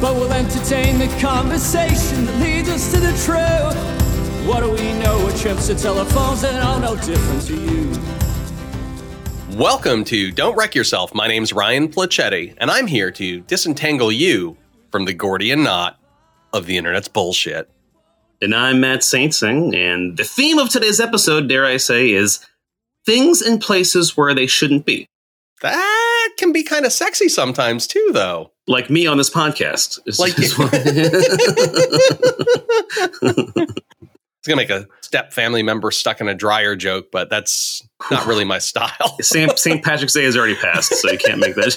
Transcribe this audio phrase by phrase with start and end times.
[0.00, 3.76] But we'll entertain the conversation that leads us to the truth.
[4.48, 5.18] What do we know?
[5.22, 7.92] We're trips to telephones that are no different to you.
[9.58, 11.12] Welcome to Don't Wreck Yourself.
[11.12, 14.56] My name's Ryan Placetti, and I'm here to disentangle you
[14.90, 16.00] from the Gordian knot
[16.54, 17.70] of the internet's bullshit.
[18.40, 22.40] And I'm Matt Saintsing, and the theme of today's episode, dare I say, is
[23.04, 25.06] things in places where they shouldn't be.
[25.60, 28.52] That can be kind of sexy sometimes too, though.
[28.66, 29.98] Like me on this podcast.
[30.06, 30.54] Is- Like- is
[34.42, 38.26] It's gonna make a step family member stuck in a dryer joke, but that's not
[38.26, 39.18] really my style.
[39.20, 39.58] St.
[39.58, 39.84] St.
[39.84, 41.76] Patrick's Day has already passed, so you can't make that.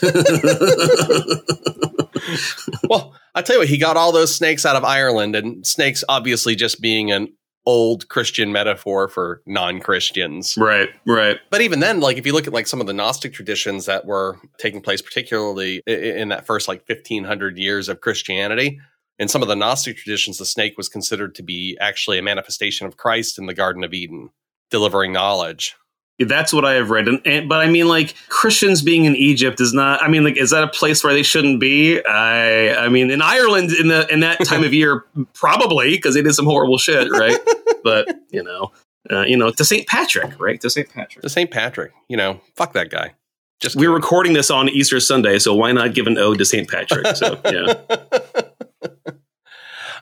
[2.90, 6.06] well, I tell you what, he got all those snakes out of Ireland, and snakes
[6.08, 7.34] obviously just being an
[7.66, 10.58] old Christian metaphor for non-Christians.
[10.58, 11.40] right, right.
[11.50, 14.06] But even then, like if you look at like some of the Gnostic traditions that
[14.06, 18.80] were taking place, particularly in that first like fifteen hundred years of Christianity,
[19.20, 22.88] in some of the Gnostic traditions, the snake was considered to be actually a manifestation
[22.88, 24.30] of Christ in the Garden of Eden,
[24.70, 25.76] delivering knowledge.
[26.20, 27.08] That's what I have read.
[27.08, 30.02] And, and but I mean, like Christians being in Egypt is not.
[30.04, 32.04] I mean, like, is that a place where they shouldn't be?
[32.06, 36.22] I, I mean, in Ireland in the in that time of year, probably because they
[36.22, 37.38] did some horrible shit, right?
[37.84, 38.72] but you know,
[39.12, 40.62] uh, you know, to Saint Patrick, right?
[40.62, 41.24] To Saint Patrick.
[41.24, 43.14] To Saint Patrick, you know, fuck that guy.
[43.60, 46.70] Just We're recording this on Easter Sunday, so why not give an ode to Saint
[46.70, 47.16] Patrick?
[47.16, 48.42] So yeah,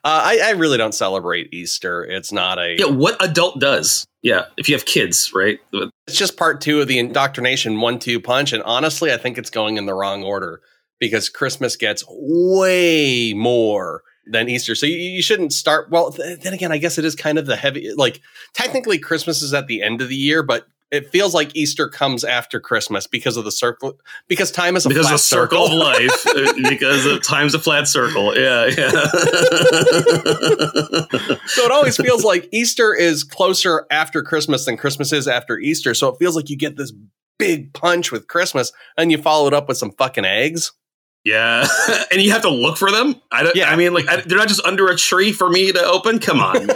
[0.04, 2.04] Uh, I, I really don't celebrate Easter.
[2.04, 2.76] It's not a.
[2.78, 2.86] yeah.
[2.86, 4.06] What adult does?
[4.24, 5.60] Yeah, if you have kids, right?
[5.74, 9.78] It's just part two of the indoctrination one-two punch, and honestly, I think it's going
[9.78, 10.62] in the wrong order
[11.00, 14.76] because Christmas gets way more than Easter.
[14.76, 15.90] So you, you shouldn't start.
[15.90, 17.92] Well, th- then again, I guess it is kind of the heavy.
[17.96, 18.22] Like
[18.54, 22.24] technically, Christmas is at the end of the year, but it feels like Easter comes
[22.26, 23.98] after Christmas because of the circle.
[24.28, 27.60] Because time is a Because flat of circle of life, uh, because of time's a
[27.60, 28.38] flat circle.
[28.38, 28.92] Yeah, yeah.
[31.48, 35.94] So it always feels like Easter is closer after Christmas than Christmas is after Easter.
[35.94, 36.94] So it feels like you get this
[37.40, 40.72] big punch with Christmas and you follow it up with some fucking eggs.
[41.24, 41.68] Yeah,
[42.12, 43.16] and you have to look for them.
[43.32, 43.56] I don't.
[43.56, 43.70] Yeah.
[43.70, 46.20] I mean, like I, they're not just under a tree for me to open.
[46.20, 46.68] Come on.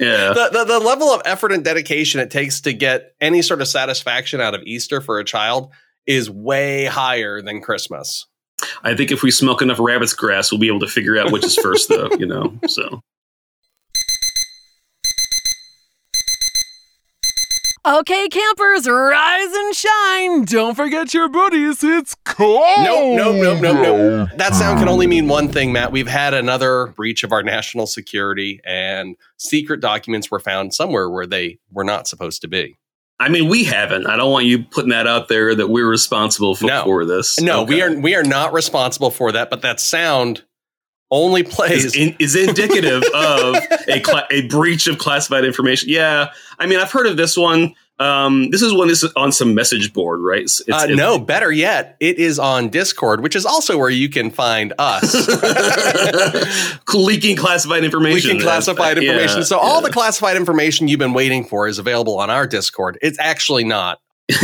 [0.00, 3.60] Yeah, The, the, the level of effort and dedication it takes to get any sort
[3.60, 5.72] of satisfaction out of Easter for a child
[6.06, 8.26] is way higher than Christmas.
[8.82, 11.44] I think if we smoke enough rabbit's grass, we'll be able to figure out which
[11.44, 12.08] is first, though.
[12.18, 13.00] You know, so
[17.88, 20.44] Okay, campers, rise and shine.
[20.44, 21.82] Don't forget your booties.
[21.82, 22.60] It's cold.
[22.84, 24.26] No, no, no, no, no.
[24.36, 25.90] That sound can only mean one thing, Matt.
[25.90, 31.26] We've had another breach of our national security, and secret documents were found somewhere where
[31.26, 32.76] they were not supposed to be.
[33.20, 34.06] I mean, we haven't.
[34.06, 36.84] I don't want you putting that out there that we're responsible for, No.
[36.84, 37.40] for this.
[37.40, 39.48] No, we are we are not responsible for that.
[39.48, 40.44] But that sound
[41.10, 41.84] only plays.
[41.86, 43.56] is, in, is indicative of
[43.88, 45.88] a cla- a breach of classified information.
[45.88, 47.74] Yeah, I mean, I've heard of this one.
[48.00, 48.86] Um, this is one.
[48.86, 50.42] This is on some message board, right?
[50.42, 54.08] It's, uh, it's- no, better yet, it is on Discord, which is also where you
[54.08, 55.12] can find us.
[56.94, 58.30] leaking classified information.
[58.30, 59.44] leaking classified Yeah, information.
[59.44, 59.88] so all yeah.
[59.88, 62.98] the classified information you've been waiting for is available on our Discord.
[63.02, 64.00] It's actually not.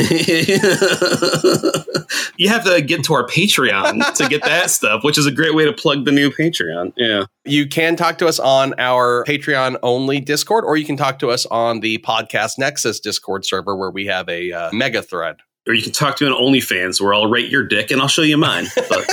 [2.39, 5.55] you have to get to our Patreon to get that stuff, which is a great
[5.55, 6.95] way to plug the new Patreon.
[6.97, 7.27] Yeah.
[7.45, 11.29] You can talk to us on our Patreon only Discord, or you can talk to
[11.31, 15.37] us on the Podcast Nexus Discord server where we have a uh, mega thread.
[15.67, 18.23] Or you can talk to an OnlyFans where I'll rate your dick and I'll show
[18.23, 18.67] you mine.
[18.89, 19.09] But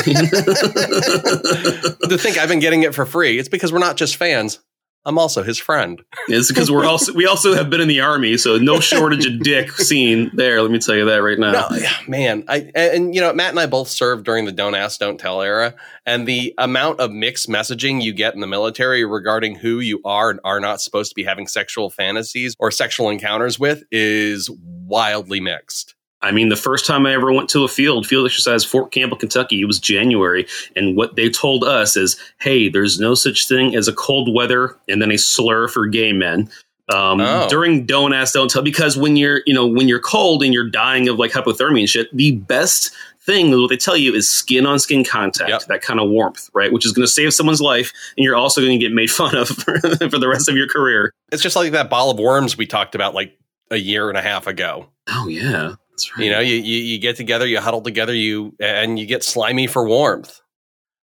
[2.09, 4.59] to think I've been getting it for free, it's because we're not just fans.
[5.03, 6.02] I'm also his friend.
[6.28, 9.40] it's because we're also we also have been in the army, so no shortage of
[9.41, 10.61] dick seen there.
[10.61, 11.52] Let me tell you that right now.
[11.52, 11.70] No,
[12.08, 12.43] man.
[12.47, 15.20] I and, and, you know Matt and I both served during the don't ask, don't
[15.20, 15.73] tell era,
[16.05, 20.29] and the amount of mixed messaging you get in the military regarding who you are
[20.29, 24.49] and are not supposed to be having sexual fantasies or sexual encounters with is
[24.85, 25.96] wildly mixed.
[26.23, 29.18] I mean, the first time I ever went to a field, field exercise, Fort Campbell,
[29.18, 30.46] Kentucky, it was January.
[30.76, 34.76] And what they told us is, hey, there's no such thing as a cold weather
[34.88, 36.50] and then a slur for gay men.
[36.94, 37.47] um, Oh.
[37.50, 40.70] during don't ask don't tell because when you're you know when you're cold and you're
[40.70, 42.91] dying of like hypothermia and shit the best
[43.22, 45.66] thing what they tell you is skin on skin contact Yep.
[45.67, 48.59] that kind of warmth right which is going to save someone's life and you're also
[48.59, 51.56] going to get made fun of for, for the rest of your career It's just
[51.56, 53.38] like that ball of worms we talked about like
[53.70, 54.88] a year and a half ago.
[55.08, 55.76] oh yeah
[56.09, 59.24] right You know, you, you you get together, you huddle together, you and you get
[59.24, 60.40] slimy for warmth.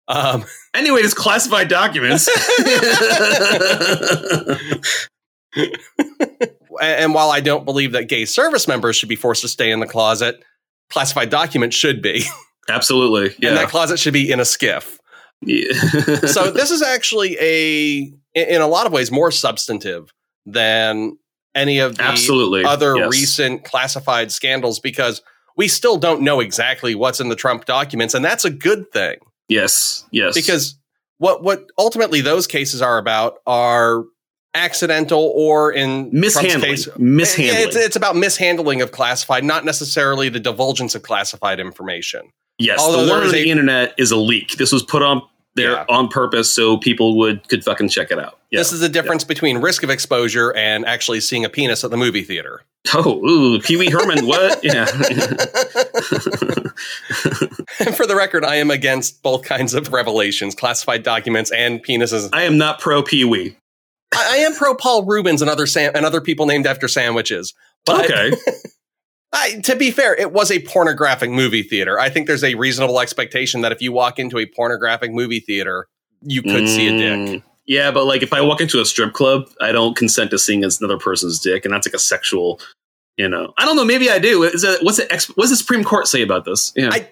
[0.07, 0.45] Um,
[0.75, 2.29] anyway it's classified documents
[6.83, 9.81] and while I don't believe that gay service members should be forced to stay in
[9.81, 10.43] the closet,
[10.91, 12.25] classified documents should be,
[12.69, 14.99] absolutely yeah, and that closet should be in a SCIF.
[15.41, 15.73] Yeah.
[16.27, 20.13] so this is actually a in in a lot of ways more substantive
[20.47, 21.17] than
[21.55, 22.65] any of the absolutely.
[22.65, 23.11] other Yes.
[23.11, 25.23] recent classified scandals because
[25.57, 29.17] we still don't know exactly what's in the Trump documents and that's a good thing.
[29.49, 30.35] Yes yes.
[30.35, 30.77] Because
[31.19, 34.05] what what ultimately those cases are about are
[34.55, 36.71] accidental or in Trump's mishandling.
[36.71, 37.67] Case mishandling.
[37.69, 42.23] it's, it's about mishandling of classified not necessarily the divulgence of classified information.
[42.59, 44.53] Yes, Although the word a- the internet is a leak.
[44.57, 45.23] This was put on
[45.57, 45.85] there Yeah.
[45.89, 48.39] on purpose so people would could fucking check it out.
[48.51, 48.61] Yeah.
[48.61, 51.97] this is the difference between risk of exposure and actually seeing a penis at the
[51.97, 52.63] movie theater
[52.95, 54.27] oh, ooh, Pee Wee Herman.
[54.27, 54.61] What?
[54.65, 54.85] Yeah,
[57.81, 62.29] And for the record, I am against both kinds of revelations, classified documents and penises.
[62.33, 63.57] I am not pro Pee Wee.
[64.15, 67.53] I, I am pro Paul Reubens and other sam- and other people named after sandwiches.
[67.87, 68.37] But Okay,
[69.35, 71.99] I, to be fair, it was a pornographic movie theater.
[71.99, 75.87] I think there's a reasonable expectation that if you walk into a pornographic movie theater,
[76.23, 77.19] you could see a dick.
[77.41, 80.39] Mm, Yeah, but like if I walk into a strip club, I don't consent to
[80.39, 82.61] seeing another person's dick, and that's like a sexual.
[83.17, 83.85] You know, I don't know.
[83.85, 84.43] Maybe I do.
[84.43, 86.73] Is that what's the what's the Supreme Court say about this?
[86.77, 87.09] Yeah, I-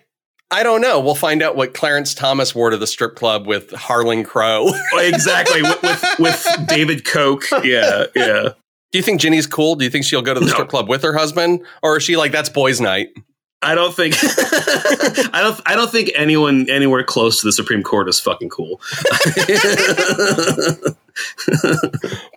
[0.51, 1.01] I don't know.
[1.01, 4.69] We'll find out what Clarence Thomas wore to the strip club with Harlan Crow.
[4.95, 7.45] exactly with, with with David Koch.
[7.65, 8.49] Yeah, yeah.
[8.93, 9.75] Do you think Ginni's cool?
[9.75, 10.53] Do you think she'll go to the No.
[10.53, 13.09] strip club with her husband, or is she like that's boys' night?
[13.65, 14.17] I don't think
[15.33, 18.81] I don't I don't think anyone anywhere close to the Supreme Court is fucking cool.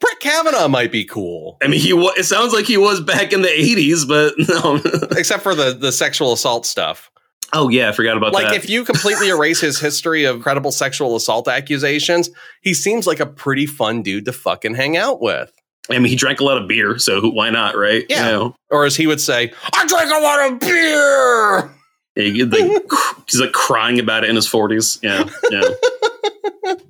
[0.02, 3.34] Brett Kavanaugh might be cool, I mean, he wa- it sounds like he was back
[3.34, 4.80] in the '80s, but no.
[5.18, 7.10] except for the the sexual assault stuff.
[7.54, 8.52] oh yeah, I forgot about like that.
[8.52, 12.30] Like if you completely erase his history of credible sexual assault accusations,
[12.62, 15.52] he seems like a pretty fun dude to fucking hang out with.
[15.90, 18.06] I mean, he drank a lot of beer, so who, why not, right?
[18.10, 18.26] Yeah.
[18.26, 18.56] You know?
[18.70, 21.72] Or as he would say, I drink a lot of beer.
[22.16, 22.82] He- like,
[23.30, 25.00] he's like crying about it in his 40s.
[25.02, 26.76] Yeah, yeah.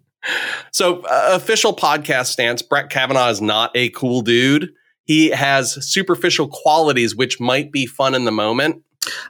[0.72, 4.74] So, uh, official podcast stance Brett Kavanaugh is not a cool dude.
[5.04, 8.84] He has superficial qualities which might be fun in the moment,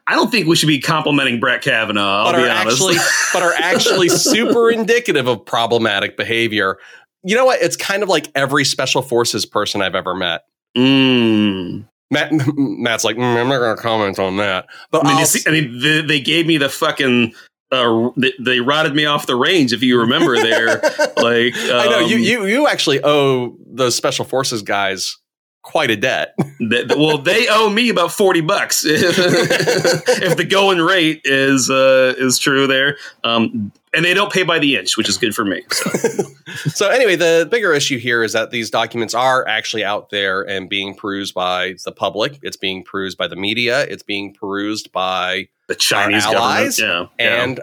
[0.08, 2.26] I don't think we should be complimenting Brett Kavanaugh.
[2.26, 2.82] I'll but are honest.
[2.82, 2.96] actually
[3.34, 6.78] but are actually super indicative of problematic behavior.
[7.26, 7.62] You know what?
[7.62, 10.46] It's kind of like every special forces person I've ever met.
[10.78, 11.86] Mm.
[12.12, 14.68] Matt, Matt's like, "Mm, I'm not going to comment on that.
[14.92, 17.34] But I mean, you see, I mean, the, they gave me the fucking.
[17.72, 19.74] Uh, they, they rotted me off the range.
[19.74, 20.68] If you remember, there,
[21.18, 25.18] like I know you, um, you you actually owe those special forces guys
[25.64, 26.36] quite a debt.
[26.58, 32.40] That, well, they owe me about forty bucks if the going rate is uh, is
[32.40, 32.98] true there.
[33.26, 35.64] Um, and they don't pay by the inch, which is good for me.
[35.72, 35.90] So.
[36.70, 40.70] so anyway, the bigger issue here is that these documents are actually out there and
[40.70, 42.40] being perused by the public.
[42.42, 43.84] It's being perused by the media.
[43.84, 47.08] It's being perused by The Chinese allies yeah.
[47.18, 47.62] and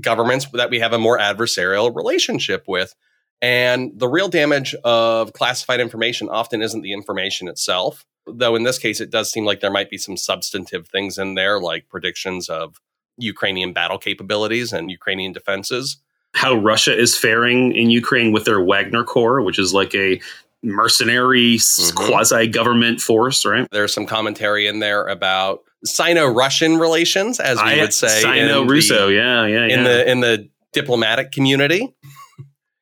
[0.00, 2.94] governments that we have a more adversarial relationship with.
[3.40, 8.78] And the real damage of classified information often isn't the information itself, though in this
[8.78, 12.48] case, it does seem like there might be some substantive things in there, like predictions
[12.48, 12.80] of
[13.22, 15.96] Ukrainian battle capabilities and Ukrainian defenses.
[16.34, 20.18] how Russia is faring in Ukraine with their Wagner Corps, which is like a
[20.62, 21.94] mercenary Mhm.
[21.94, 23.66] quasi government force, right?
[23.70, 29.08] There's some commentary in there about Sino-Russian relations, as we would say, Sino the- Russo,
[29.08, 29.74] yeah, yeah, yeah.
[29.74, 31.92] in the in the diplomatic community.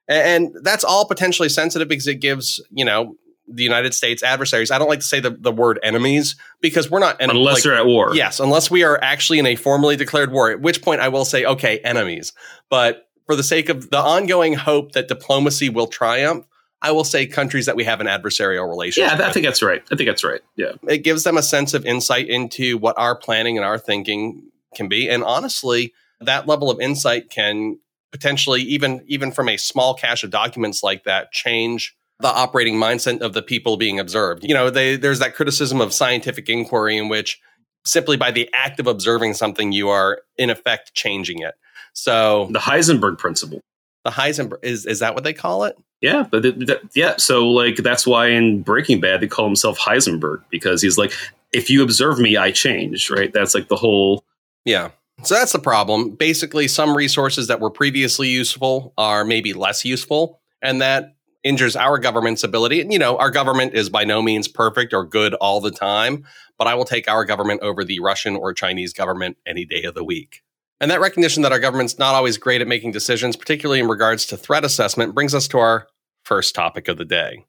[0.09, 3.17] and that's all potentially sensitive because it gives, you know,
[3.53, 4.71] the United States adversaries.
[4.71, 7.75] I don't like to say the, the word enemies because we're not unless like- they're
[7.75, 8.15] at war.
[8.15, 11.25] Yes, unless we are actually in a formally declared war, at which point I will
[11.25, 12.33] say, okay, enemies.
[12.69, 16.47] But for the sake of the ongoing hope that diplomacy will triumph,
[16.83, 19.19] I will say countries that we have an adversarial relationship.
[19.19, 19.83] yeah, I think that's right.
[19.93, 20.41] I think that's right.
[20.57, 24.51] Yeah, it gives them a sense of insight into what our planning and our thinking
[24.75, 27.79] can be and honestly that level of insight can
[28.13, 33.21] potentially even even from a small cache of documents like that change the operating mindset
[33.21, 37.09] of the people being observed you know they, there's that criticism of scientific inquiry in
[37.09, 37.41] which
[37.85, 41.55] simply by the act of observing something you are in effect changing it
[41.93, 43.61] so the Heisenberg principle.
[44.05, 45.77] The Heisenberg is is that what they call it?
[46.01, 49.79] Yeah, but th- th- yeah, so like that's why in Breaking Bad they call himself
[49.79, 51.13] Heisenberg because he's like,
[51.53, 53.11] if you observe me, I change.
[53.11, 53.33] Right?
[53.33, 54.25] That's like the whole.
[54.65, 54.91] Yeah.
[55.23, 56.11] So that's the problem.
[56.13, 61.99] Basically, some resources that were previously useful are maybe less useful, and that injures our
[61.99, 62.81] government's ability.
[62.81, 66.25] And, you know, our government is by no means perfect or good all the time,
[66.59, 69.95] but I will take our government over the Russian or Chinese government any day of
[69.95, 70.43] the week.
[70.81, 74.27] And that recognition that our government's not always great at making decisions, particularly in regards
[74.27, 75.87] to threat assessment, brings us to our
[76.25, 77.45] first topic of the day.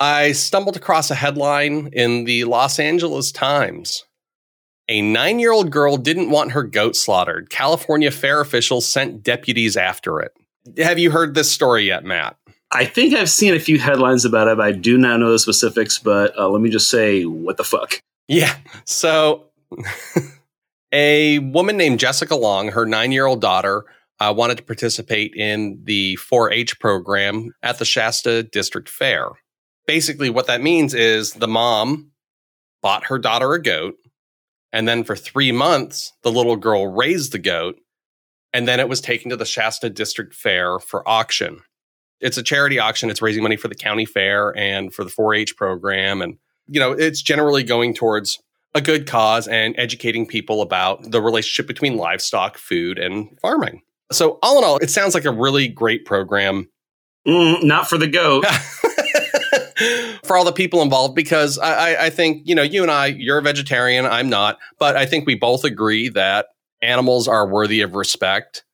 [0.00, 4.04] I stumbled across a headline in the Los Angeles Times.
[4.88, 7.50] A nine year old girl didn't want her goat slaughtered.
[7.50, 10.32] California fair officials sent deputies after it.
[10.78, 12.36] Have you heard this story yet, Matt?
[12.72, 14.56] I think I've seen a few headlines about it.
[14.56, 17.64] But I do not know the specifics, but uh, let me just say, what the
[17.64, 18.00] fuck?
[18.28, 18.56] Yeah.
[18.84, 19.46] So,
[20.92, 23.84] a woman named Jessica Long, her nine year old daughter,
[24.20, 29.30] uh, wanted to participate in the 4 H program at the Shasta District Fair.
[29.86, 32.12] Basically, what that means is the mom
[32.82, 33.96] bought her daughter a goat,
[34.72, 37.76] and then for three months, the little girl raised the goat,
[38.52, 41.60] and then it was taken to the Shasta District Fair for auction.
[42.20, 43.10] It's a charity auction.
[43.10, 46.20] It's raising money for the county fair and for the 4 H program.
[46.20, 48.38] And, you know, it's generally going towards
[48.74, 53.82] a good cause and educating people about the relationship between livestock, food, and farming.
[54.12, 56.68] So, all in all, it sounds like a really great program.
[57.26, 58.44] Mm, not for the goat.
[60.24, 63.38] for all the people involved, because I, I think, you know, you and I, you're
[63.38, 66.46] a vegetarian, I'm not, but I think we both agree that
[66.82, 68.64] animals are worthy of respect.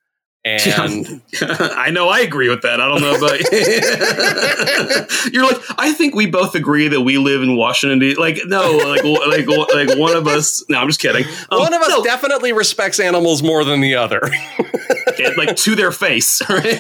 [0.47, 2.81] And I know I agree with that.
[2.81, 3.41] I don't know about
[5.33, 7.99] you're like I think we both agree that we live in Washington.
[7.99, 10.65] D- like no, like like like one of us.
[10.69, 11.25] No, I'm just kidding.
[11.51, 12.05] Um, one of us no.
[12.05, 14.21] definitely respects animals more than the other.
[15.37, 16.41] like to their face.
[16.49, 16.79] Right?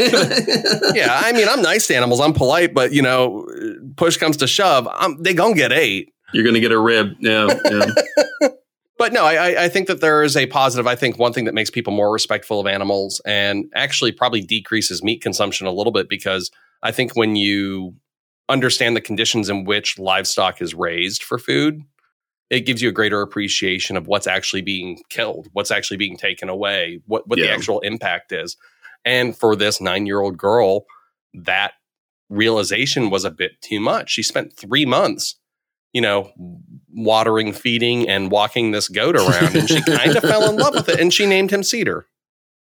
[0.94, 2.20] yeah, I mean, I'm nice to animals.
[2.20, 3.48] I'm polite, but you know,
[3.96, 6.12] push comes to shove, I'm, they gonna get ate.
[6.32, 7.16] You're gonna get a rib.
[7.18, 7.48] Yeah.
[7.64, 8.48] yeah.
[8.98, 10.86] But no, I, I think that there is a positive.
[10.86, 15.02] I think one thing that makes people more respectful of animals and actually probably decreases
[15.02, 16.50] meat consumption a little bit because
[16.82, 17.94] I think when you
[18.48, 21.82] understand the conditions in which livestock is raised for food,
[22.48, 26.48] it gives you a greater appreciation of what's actually being killed, what's actually being taken
[26.48, 27.46] away, what, what yeah.
[27.46, 28.56] the actual impact is.
[29.04, 30.86] And for this nine year old girl,
[31.34, 31.72] that
[32.30, 34.10] realization was a bit too much.
[34.10, 35.36] She spent three months
[35.92, 36.32] you know,
[36.92, 39.56] watering, feeding, and walking this goat around.
[39.56, 42.06] And she kind of fell in love with it and she named him Cedar.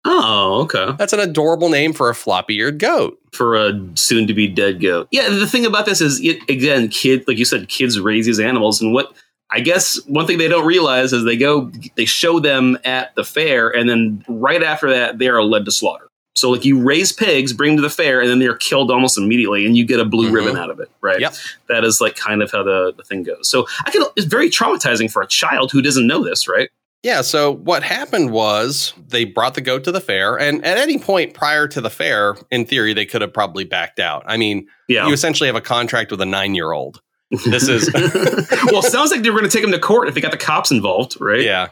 [0.09, 0.93] Oh, okay.
[0.97, 3.19] That's an adorable name for a floppy eared goat.
[3.33, 5.09] For a soon to be dead goat.
[5.11, 8.39] Yeah, the thing about this is, it, again, kid, like you said, kids raise these
[8.39, 8.81] animals.
[8.81, 9.13] And what
[9.51, 13.25] I guess one thing they don't realize is they go, they show them at the
[13.25, 16.09] fair, and then right after that, they are led to slaughter.
[16.37, 19.17] So like you raise pigs, bring them to the fair, and then they're killed almost
[19.17, 20.35] immediately, and you get a blue mm-hmm.
[20.35, 21.19] ribbon out of it, right?
[21.19, 21.35] Yep.
[21.69, 23.49] That is like kind of how the, the thing goes.
[23.49, 26.69] So I can it's very traumatizing for a child who doesn't know this, right?
[27.03, 27.23] Yeah.
[27.23, 31.33] So what happened was they brought the goat to the fair, and at any point
[31.33, 34.23] prior to the fair, in theory, they could have probably backed out.
[34.27, 35.07] I mean, yeah.
[35.07, 37.01] you essentially have a contract with a nine year old.
[37.47, 40.15] This is well, it sounds like they were going to take him to court if
[40.15, 41.43] they got the cops involved, right?
[41.43, 41.69] Yeah.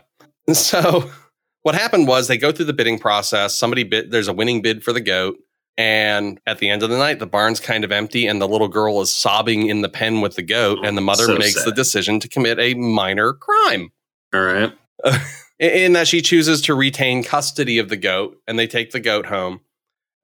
[0.52, 1.10] So
[1.64, 3.54] what happened was they go through the bidding process.
[3.54, 5.38] Somebody bid, there's a winning bid for the goat.
[5.78, 8.68] And at the end of the night, the barn's kind of empty, and the little
[8.68, 11.54] girl is sobbing in the pen with the goat, oh, and the mother so makes
[11.54, 11.66] sad.
[11.66, 13.90] the decision to commit a minor crime.
[14.32, 14.72] All right.
[15.58, 19.26] in that she chooses to retain custody of the goat, and they take the goat
[19.26, 19.62] home.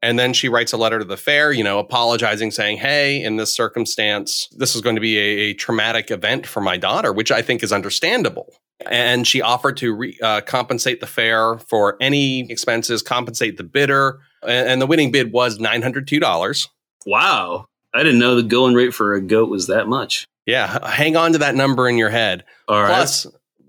[0.02, 3.36] And then she writes a letter to the fair, you know, apologizing, saying, Hey, in
[3.36, 7.32] this circumstance, this is going to be a, a traumatic event for my daughter, which
[7.32, 8.52] I think is understandable
[8.86, 14.20] and she offered to re, uh, compensate the fair for any expenses, compensate the bidder,
[14.42, 16.68] and, and the winning bid was nine hundred two dollars.
[17.06, 20.26] Wow, I didn't know the going rate for a goat was that much.
[20.46, 22.44] Yeah, hang on to that number in your head.
[22.68, 22.88] All right.
[22.88, 23.26] Plus,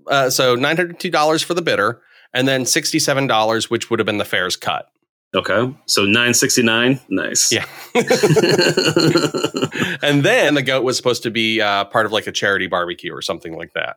[0.08, 2.00] uh, so nine hundred two dollars for the bidder,
[2.32, 4.86] and then sixty seven dollars, which would have been the fair's cut.
[5.34, 7.00] Okay, so nine sixty nine.
[7.08, 7.52] Nice.
[7.52, 7.64] Yeah.
[10.02, 13.14] and then the goat was supposed to be uh, part of like a charity barbecue
[13.14, 13.96] or something like that.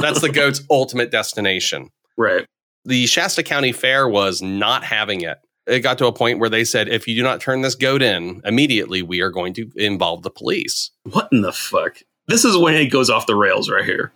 [0.00, 1.90] That's the goat's ultimate destination.
[2.16, 2.46] Right.
[2.84, 5.38] The Shasta County Fair was not having it.
[5.66, 8.02] It got to a point where they said, if you do not turn this goat
[8.02, 10.90] in immediately, we are going to involve the police.
[11.04, 11.98] What in the fuck?
[12.26, 14.12] This is when it goes off the rails right here.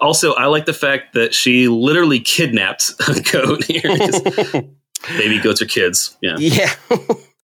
[0.00, 3.82] Also, I like the fact that she literally kidnapped a goat here.
[5.18, 6.16] Baby goats are kids.
[6.20, 6.36] Yeah.
[6.38, 6.74] Yeah.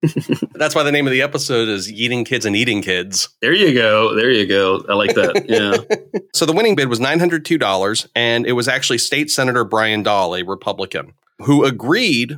[0.53, 3.29] That's why the name of the episode is Eating Kids and Yeeting Kids.
[3.41, 4.13] There you go.
[4.15, 4.83] There you go.
[4.87, 5.45] I like that.
[5.49, 6.19] Yeah.
[6.35, 10.45] so the winning bid was $902, and it was actually State Senator Brian Dahle, a
[10.45, 12.37] Republican, who agreed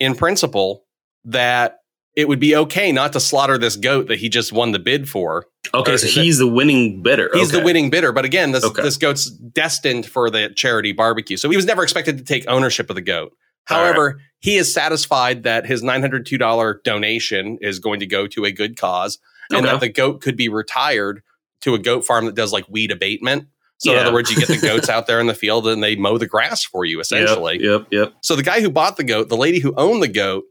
[0.00, 0.84] in principle,
[1.24, 1.78] that
[2.16, 5.08] it would be okay not to slaughter this goat that he just won the bid
[5.08, 5.46] for.
[5.74, 7.28] Okay, so is it- he's the winning bidder.
[7.34, 8.82] He's the winning bidder, but again, this Okay.
[8.82, 12.88] this goat's destined for the charity barbecue, so he was never expected to take ownership
[12.88, 13.32] of the goat.
[13.70, 13.84] All right.
[13.86, 18.26] However, he is satisfied that his nine hundred two dollar donation is going to go
[18.26, 19.18] to a good cause,
[19.50, 21.22] and that the goat could be retired
[21.62, 23.46] to a goat farm that does like weed abatement.
[23.78, 25.96] So in other words, you get the goats out there in the field and they
[25.96, 27.54] mow the grass for you, essentially.
[27.54, 28.14] Yep, yep, yep.
[28.22, 30.44] So the guy who bought the goat, the lady who owned the goat,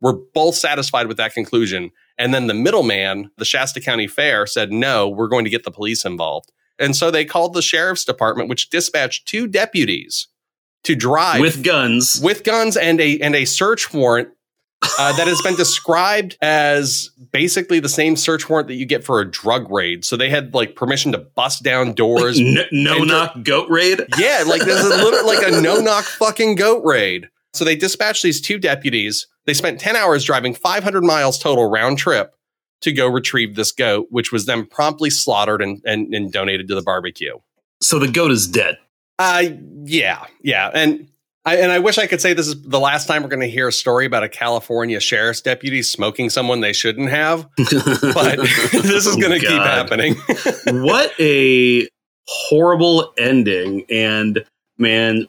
[0.00, 1.90] were both satisfied with that conclusion.
[2.18, 5.70] And then the middleman, the Shasta County Fair, said, no, we're going to get the
[5.70, 6.50] police involved.
[6.78, 10.28] And so they called the sheriff's department, which dispatched two deputies
[10.84, 12.20] to drive With guns.
[12.22, 14.28] with guns and a and a search warrant
[14.98, 19.20] uh, that has been described as basically the same search warrant that you get for
[19.20, 20.04] a drug raid.
[20.04, 24.00] So they had like permission to bust down doors, no no knock goat raid.
[24.18, 27.28] yeah, like this is a little like a no knock fucking goat raid.
[27.52, 29.26] So they dispatched these two deputies.
[29.44, 32.34] They spent 10 hours driving 500 miles total round trip
[32.82, 36.74] to go retrieve this goat, which was then promptly slaughtered and, and, and donated to
[36.74, 37.36] the barbecue.
[37.82, 38.78] So the goat is dead.
[39.20, 39.42] Uh,
[39.84, 40.70] yeah, yeah.
[40.72, 41.06] And
[41.44, 43.50] I, and I wish I could say this is the last time we're going to
[43.50, 47.66] hear a story about a California sheriff's deputy smoking someone they shouldn't have, but
[48.72, 50.14] this is going to keep happening.
[50.82, 51.86] what a
[52.26, 54.42] horrible ending and
[54.78, 55.26] man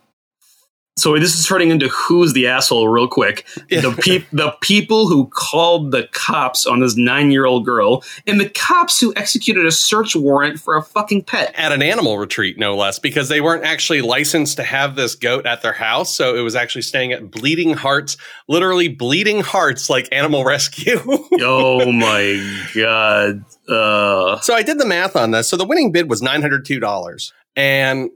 [0.98, 5.28] so this is turning into who's the asshole real quick the peop- the people who
[5.28, 10.60] called the cops on this 9-year-old girl and the cops who executed a search warrant
[10.60, 14.58] for a fucking pet at an animal retreat, no less, because they weren't actually licensed
[14.58, 16.14] to have this goat at their house.
[16.14, 18.18] So it was actually staying at Bleeding Hearts,
[18.48, 21.00] literally Bleeding Hearts, like animal rescue.
[21.40, 25.48] oh my god uh so I did the math on this.
[25.48, 27.32] So the winning bid was $902.
[27.56, 28.10] And,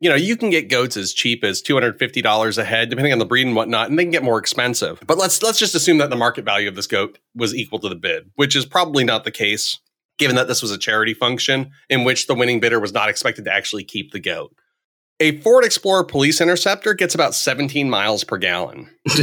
[0.00, 3.24] you know, you can get goats as cheap as $250 a head, depending on the
[3.24, 5.00] breed and whatnot, and they can get more expensive.
[5.06, 7.88] But let's let's just assume that the market value of this goat was equal to
[7.88, 9.78] the bid, which is probably not the case,
[10.18, 13.44] given that this was a charity function in which the winning bidder was not expected
[13.44, 14.54] to actually keep the goat.
[15.20, 18.90] A Ford Explorer Police Interceptor gets about 17 miles per gallon.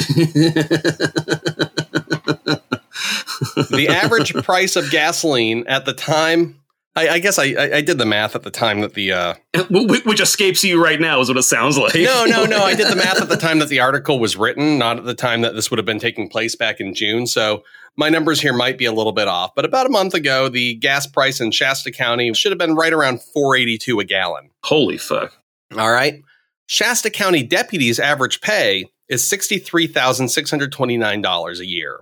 [3.69, 6.60] The average price of gasoline at the time,
[6.95, 9.35] I, I guess I, I, I did the math at the time that the uh,
[9.69, 12.63] which escapes you right now is what it sounds like no, no, no.
[12.63, 15.13] I did the math at the time that the article was written, not at the
[15.15, 17.27] time that this would have been taking place back in June.
[17.27, 17.63] So
[17.95, 19.55] my numbers here might be a little bit off.
[19.55, 22.91] But about a month ago, the gas price in Shasta County should have been right
[22.93, 24.49] around 482 a gallon.
[24.63, 25.33] holy fuck
[25.77, 26.21] All right.
[26.67, 31.99] Shasta County deputies' average pay is $63,629 a year.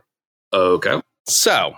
[0.53, 1.73] okay So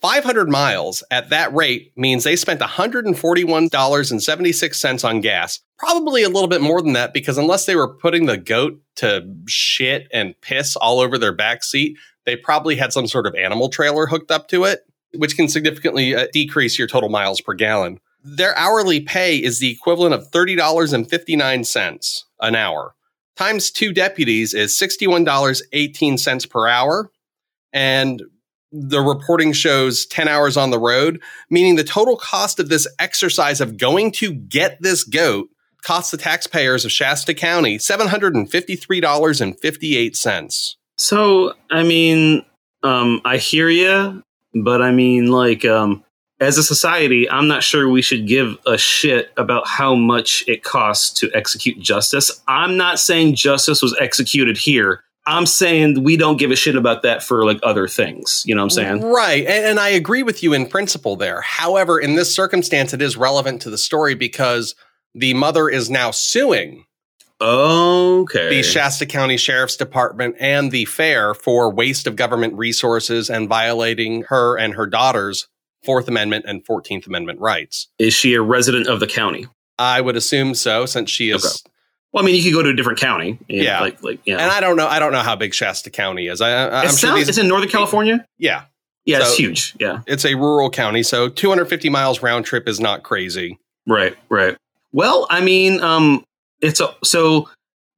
[0.00, 5.60] 500 miles at that rate means they spent $141.76 on gas.
[5.78, 9.32] Probably a little bit more than that because unless they were putting the goat to
[9.46, 13.68] shit and piss all over their back seat, they probably had some sort of animal
[13.68, 14.80] trailer hooked up to it,
[15.14, 17.98] which can significantly uh, decrease your total miles per gallon.
[18.22, 22.94] Their hourly pay is the equivalent of $30.59 an hour.
[23.36, 27.10] Times two deputies is $61.18 per hour.
[27.72, 28.22] And
[28.72, 33.60] the reporting shows 10 hours on the road, meaning the total cost of this exercise
[33.60, 35.50] of going to get this goat
[35.82, 40.74] costs the taxpayers of Shasta County $753.58.
[40.96, 42.44] So, I mean,
[42.82, 44.22] um, I hear you,
[44.54, 46.04] but I mean, like, um,
[46.40, 50.64] as a society, I'm not sure we should give a shit about how much it
[50.64, 52.30] costs to execute justice.
[52.48, 55.04] I'm not saying justice was executed here.
[55.26, 58.42] I'm saying we don't give a shit about that for like other things.
[58.46, 59.02] You know what I'm saying?
[59.02, 59.44] Right.
[59.46, 61.40] And, and I agree with you in principle there.
[61.42, 64.74] However, in this circumstance, it is relevant to the story because
[65.14, 66.84] the mother is now suing
[67.42, 68.50] Okay.
[68.50, 74.24] the Shasta County Sheriff's Department and the fair for waste of government resources and violating
[74.28, 75.48] her and her daughter's
[75.82, 77.88] Fourth Amendment and 14th Amendment rights.
[77.98, 79.46] Is she a resident of the county?
[79.78, 81.44] I would assume so, since she is.
[81.44, 81.69] Okay.
[82.12, 83.38] Well, I mean, you could go to a different county.
[83.48, 83.80] Yeah.
[83.80, 84.38] Like, like, yeah.
[84.38, 84.86] And I don't know.
[84.88, 86.40] I don't know how big Shasta County is.
[86.40, 87.28] I, I, it I'm sure these.
[87.28, 88.24] it's in Northern California.
[88.38, 88.64] yeah,
[89.04, 89.74] Yeah, it's huge.
[89.78, 90.00] Yeah.
[90.08, 93.58] it's a rural county, so 250 miles round trip is not crazy.
[93.86, 94.56] Right, right.
[94.92, 96.24] Well, I mean, um,
[96.60, 97.48] it's a so.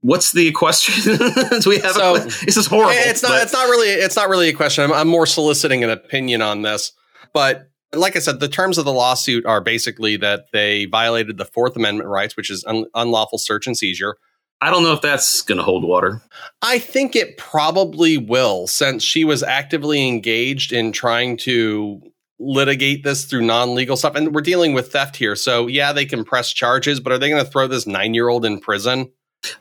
[0.03, 1.17] What's the question?
[1.61, 2.93] Do we have So- a This is horrible.
[2.95, 3.31] it's not.
[3.31, 3.89] but- It's not really.
[3.89, 4.85] It's not really a question.
[4.85, 6.93] I'm, I'm more soliciting an opinion on this.
[7.33, 11.45] But like I said, the terms of the lawsuit are basically that they violated the
[11.45, 14.17] Fourth Amendment rights, which is un- unlawful search and seizure.
[14.61, 16.23] I don't know if that's going to hold water.
[16.63, 22.01] I think it probably will, since she was actively engaged in trying to
[22.39, 25.37] litigate this through non-legal stuff, and we're dealing with theft here.
[25.37, 28.61] So yeah, they can press charges, but are they going to throw this nine-year-old in
[28.61, 29.11] prison?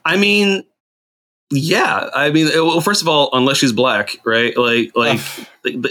[0.04, 0.64] I mean,
[1.54, 4.56] Yeah, I mean, uh, well, first of all, unless she's black, right?
[4.56, 5.20] Like, like,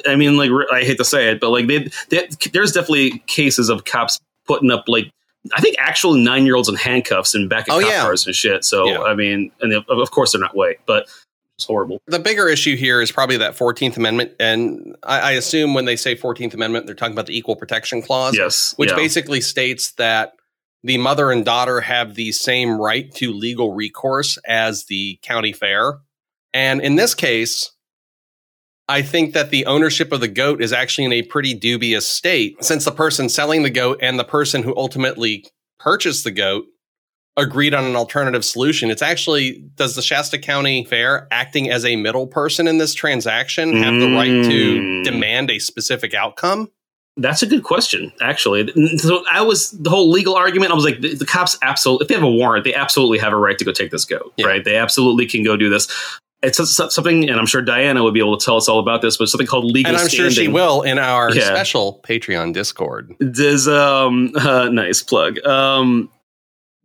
[0.08, 3.70] I mean, like, I hate to say it, but like, they, they, there's definitely cases
[3.70, 5.12] of cops putting up like,
[5.54, 8.02] I think actual nine year olds in handcuffs and back of Oh, cop yeah.
[8.02, 8.64] cars and shit.
[8.66, 9.02] So, Yeah.
[9.04, 11.08] I mean, and of of course they're not white, but
[11.58, 12.02] it's horrible.
[12.08, 14.32] The bigger issue here is probably that 14th Amendment.
[14.40, 18.02] And I, I assume when they say 14th Amendment, they're talking about the Equal Protection
[18.02, 18.96] Clause, Yes, which yeah.
[18.96, 20.34] basically states that
[20.84, 26.00] the mother and daughter have the same right to legal recourse as the county fair.
[26.54, 27.72] And in this case,
[28.90, 32.62] I think that the ownership of the goat is actually in a pretty dubious state
[32.64, 35.46] since the person selling the goat and the person who ultimately
[35.80, 36.66] purchased the goat
[37.38, 38.92] agreed on an alternative solution.
[38.92, 43.78] It's actually, does the Shasta County Fair acting as a middle person in this transaction
[43.78, 45.04] have the right to Mm.
[45.06, 46.70] demand a specific outcome?
[47.22, 48.72] That's a good question, actually.
[48.98, 50.72] So I was the whole legal argument.
[50.72, 53.34] I was like, the, the cops absolutely, if they have a warrant, they absolutely have
[53.34, 54.48] a right to go take this goat, Yeah.
[54.48, 54.64] right?
[54.64, 55.88] They absolutely can go do this.
[56.44, 59.18] It's something, and I'm sure Diana would be able to tell us all about this,
[59.18, 59.92] but something called legal.
[59.92, 61.44] And I'm sure she will in our Yeah.
[61.46, 63.14] special Patreon Discord.
[63.32, 65.38] Does um uh, nice plug.
[65.46, 66.10] Um,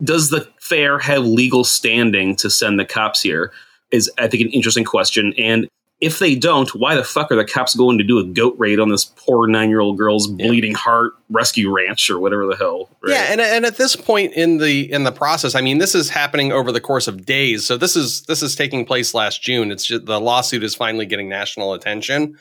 [0.04, 3.50] does the fair have legal standing to send the cops here?
[3.90, 5.32] Is I think an interesting question.
[5.38, 5.68] And
[6.00, 8.78] if they don't, why the fuck are the cops going to do a goat raid
[8.78, 10.46] on this poor nine year old girl's Yeah.
[10.48, 12.90] bleeding heart rescue ranch or whatever the hell?
[13.02, 13.12] right?
[13.12, 16.10] Yeah, and and at this point in the in the process, I mean, this is
[16.10, 17.64] happening over the course of days.
[17.64, 19.70] So this is this is taking place last June.
[19.70, 22.36] It's just the lawsuit is finally getting national attention,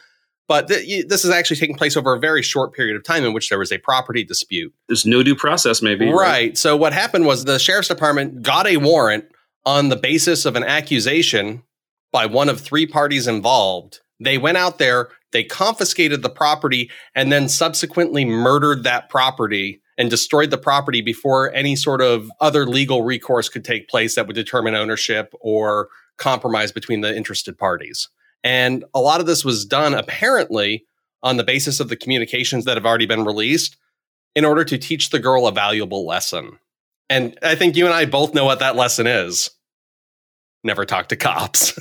[0.50, 3.32] but th- this is actually taking place over a very short period of time in
[3.32, 4.74] which there was a property dispute.
[4.90, 6.12] there's no due process, maybe.
[6.12, 6.58] Right.
[6.58, 9.26] So what happened was the sheriff's department got a warrant
[9.66, 11.64] on the basis of an accusation
[12.16, 14.00] by one of three parties involved.
[14.22, 20.10] They went out there, they confiscated the property, and then subsequently murdered that property and
[20.10, 24.36] destroyed the property before any sort of other legal recourse could take place that would
[24.38, 28.08] determine ownership or compromise between the interested parties.
[28.46, 30.86] And a lot of this was done apparently
[31.22, 33.76] on the basis of the communications that have already been released
[34.36, 36.60] in order to teach the girl a valuable lesson.
[37.10, 39.50] And I think you and I both know what that lesson is.
[40.66, 41.78] Never talk to cops.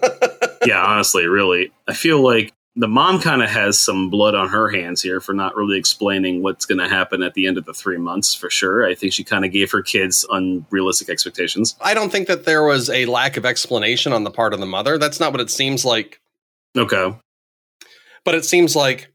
[0.64, 1.70] yeah, honestly, really.
[1.86, 5.34] I feel like the mom kind of has some blood on her hands here for
[5.34, 8.48] not really explaining what's going to happen at the end of the three months for
[8.48, 8.88] sure.
[8.88, 11.76] I think she kind of gave her kids unrealistic expectations.
[11.82, 14.64] I don't think that there was a lack of explanation on the part of the
[14.64, 14.96] mother.
[14.96, 16.18] That's not what it seems like.
[16.74, 17.14] Okay.
[18.24, 19.12] But it seems like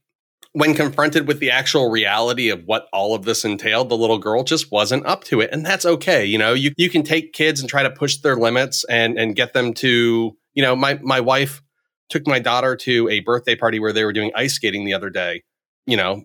[0.54, 4.44] when confronted with the actual reality of what all of this entailed, the little girl
[4.44, 5.50] just wasn't up to it.
[5.52, 6.26] And that's okay.
[6.26, 9.36] You know, you, you can take kids and try to push their limits and, and
[9.36, 11.62] get them to, you know, my, my wife
[12.10, 15.12] took my daughter to a birthday party where they were doing ice skating the other
[15.12, 15.44] day.
[15.86, 16.24] You know,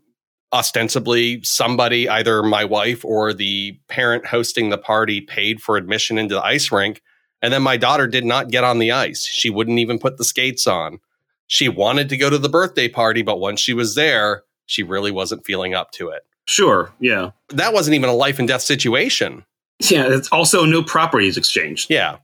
[0.53, 6.35] ostensibly somebody, either my wife or the parent hosting the party, paid for admission into
[6.35, 7.03] the ice rink.
[7.43, 9.27] And then my daughter did not get on the ice.
[9.27, 11.01] She wouldn't even put the skates on.
[11.47, 15.11] She wanted to go to the birthday party, but once she was there, she really
[15.11, 16.23] wasn't feeling up to it.
[16.47, 16.93] Sure.
[17.01, 17.31] Yeah.
[17.51, 19.45] That wasn't even a life and death situation.
[19.81, 20.07] Yeah.
[20.09, 21.91] It's also no properties exchanged.
[21.91, 22.19] Yeah.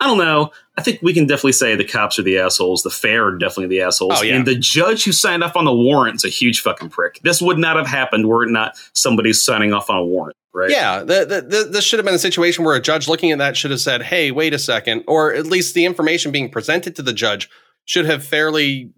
[0.00, 0.52] I don't know.
[0.76, 2.84] I think we can definitely say the cops are the assholes.
[2.84, 4.14] The fair are definitely the assholes.
[4.16, 4.36] Oh, yeah.
[4.36, 7.18] And the judge who signed off on the warrant is a huge fucking prick.
[7.24, 10.70] This would not have happened were it not somebody signing off on a warrant, right?
[10.70, 13.38] Yeah, the, the, the, this should have been a situation where a judge looking at
[13.38, 16.94] that should have said, "Hey, wait a second," or at least the information being presented
[16.94, 17.50] to the judge
[17.88, 18.92] should have fairly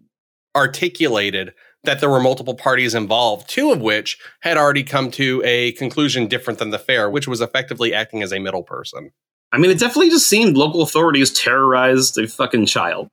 [0.56, 5.70] articulated that there were multiple parties involved, two of which had already come to a
[5.72, 9.12] conclusion different than the fair, which was effectively acting as a middle person.
[9.52, 13.08] I mean, it definitely just seemed local authorities terrorized a fucking child.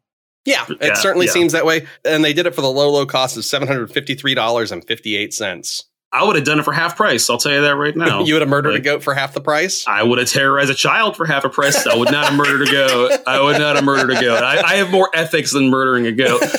[0.45, 1.33] Yeah, it yeah, certainly yeah.
[1.33, 1.85] seems that way.
[2.03, 5.83] And they did it for the low, low cost of $753.58.
[6.17, 7.29] I would have done it for half price.
[7.29, 8.23] I'll tell you that right now.
[8.25, 9.85] you would have murdered a goat for half the price.
[9.87, 11.85] I would have terrorized a child for half a price.
[11.85, 13.11] I would not have murdered a goat.
[13.27, 14.43] I would not have murdered a goat.
[14.43, 16.41] I, I have more ethics than murdering a goat.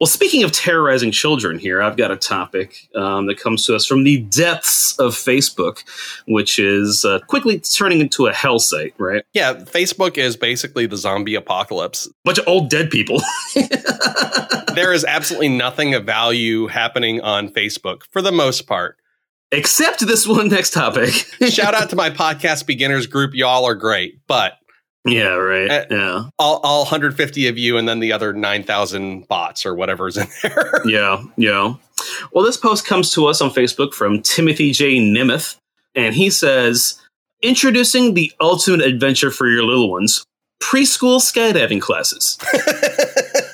[0.00, 3.84] Well, speaking of terrorizing children here, I've got a topic um, that comes to us
[3.84, 5.84] from the depths of Facebook,
[6.26, 9.24] which is uh, quickly turning into a hell site, right?
[9.34, 12.08] yeah, Facebook is basically the zombie apocalypse.
[12.24, 13.20] bunch of old dead people.
[14.74, 18.96] there is absolutely nothing of value happening on Facebook for the most part.
[19.52, 21.10] Except this one next topic.
[21.48, 23.34] Shout out to my podcast beginners group.
[23.34, 24.54] Y'all are great, but
[25.04, 25.70] yeah, right.
[25.70, 26.22] Uh, yeah.
[26.38, 30.82] all, all 150 of you and then the other 9,000 bots or whatever's in there.
[30.84, 31.74] Yeah, yeah.
[32.32, 34.98] Well, this post comes to us on Facebook from Timothy J.
[34.98, 35.56] Nemeth,
[35.94, 37.00] and he says,
[37.42, 40.24] Introducing the ultimate adventure for your little ones
[40.60, 42.38] preschool skydiving classes.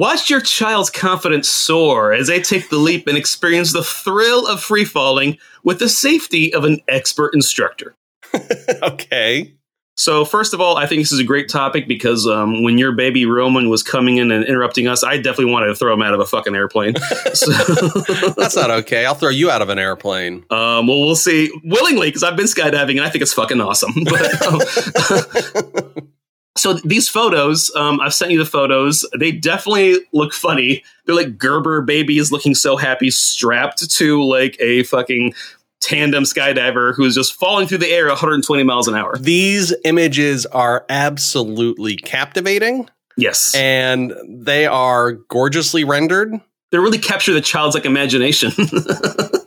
[0.00, 4.62] Watch your child's confidence soar as they take the leap and experience the thrill of
[4.62, 7.94] free falling with the safety of an expert instructor.
[8.82, 9.52] okay.
[9.98, 12.92] So, first of all, I think this is a great topic because um, when your
[12.92, 16.14] baby Roman was coming in and interrupting us, I definitely wanted to throw him out
[16.14, 16.94] of a fucking airplane.
[17.34, 17.52] so,
[18.38, 19.04] That's not okay.
[19.04, 20.46] I'll throw you out of an airplane.
[20.48, 21.50] um, well, we'll see.
[21.62, 23.92] Willingly, because I've been skydiving and I think it's fucking awesome.
[24.04, 26.10] But, um,
[26.56, 29.04] so these photos, um, I've sent you the photos.
[29.18, 30.82] They definitely look funny.
[31.06, 35.34] They're like Gerber babies looking so happy, strapped to like a fucking
[35.80, 39.16] tandem skydiver who's just falling through the air 120 miles an hour.
[39.18, 46.32] These images are absolutely captivating Yes, and they are gorgeously rendered.
[46.70, 48.50] they really capture the child's like imagination.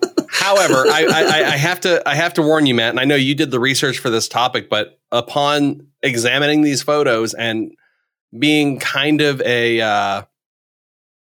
[0.43, 3.15] However, I, I, I have to I have to warn you, Matt, and I know
[3.15, 7.71] you did the research for this topic, but upon examining these photos and
[8.37, 10.21] being kind of a uh,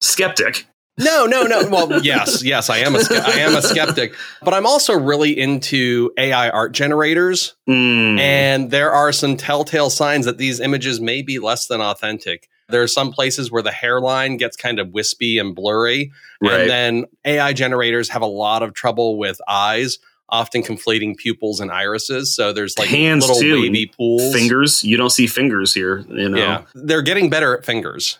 [0.02, 0.68] Skeptic.
[1.00, 1.68] no, no, no.
[1.70, 6.12] Well, yes, yes, I am a I am a skeptic, but I'm also really into
[6.18, 8.20] AI art generators, Mm.
[8.20, 12.50] and there are some telltale signs that these images may be less than authentic.
[12.70, 16.62] There are some places where the hairline gets kind of wispy and blurry, Right.
[16.62, 20.00] and then AI generators have a lot of trouble with eyes,
[20.30, 22.36] often conflating pupils and irises.
[22.36, 23.62] So there's like Hands, little too.
[23.62, 24.34] wavy pools.
[24.34, 24.84] fingers.
[24.84, 26.04] You don't see fingers here.
[26.10, 28.20] You know, Yeah, they're getting better at fingers.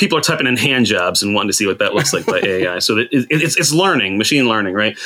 [0.00, 2.38] People are typing in hand jobs and wanting to see what that looks like by
[2.42, 2.78] AI.
[2.78, 4.98] So it, it's it's learning, machine learning, right?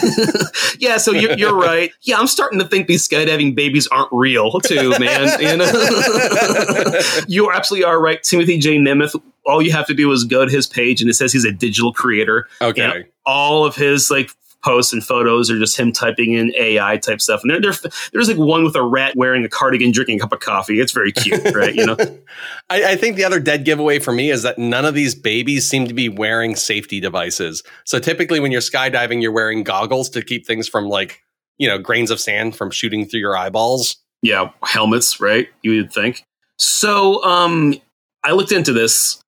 [0.78, 0.98] yeah.
[0.98, 1.92] So you're, you're right.
[2.02, 5.40] Yeah, I'm starting to think these skydiving babies aren't real too, man.
[5.40, 7.00] You, know?
[7.28, 8.22] you absolutely are right.
[8.22, 8.78] Timothy J.
[8.78, 9.14] Nemeth.
[9.46, 11.52] All you have to do is go to his page, and it says he's a
[11.52, 12.48] digital creator.
[12.60, 13.06] Okay.
[13.24, 14.30] All of his like
[14.64, 17.42] posts and photos are just him typing in AI type stuff.
[17.42, 20.32] And there, there, there's like one with a rat wearing a cardigan, drinking a cup
[20.32, 20.80] of coffee.
[20.80, 21.74] It's very cute, right?
[21.74, 21.96] You know,
[22.68, 25.66] I, I think the other dead giveaway for me is that none of these babies
[25.66, 27.62] seem to be wearing safety devices.
[27.84, 31.22] So typically, when you're skydiving, you're wearing goggles to keep things from like
[31.58, 33.96] you know grains of sand from shooting through your eyeballs.
[34.22, 35.48] yeah, helmets, right?
[35.62, 36.24] You would think.
[36.58, 37.74] So, um,
[38.24, 39.20] I looked into this.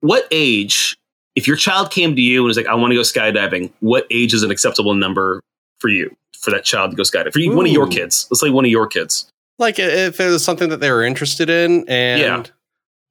[0.00, 0.96] What age,
[1.36, 4.06] if your child came to you and was like, "I want to go skydiving," what
[4.10, 5.40] age is an acceptable number
[5.78, 7.32] for you for that child to go skydiving?
[7.32, 9.30] For you, one of your kids, let's say one of your kids.
[9.58, 12.42] Like if it was something that they were interested in, and Yeah.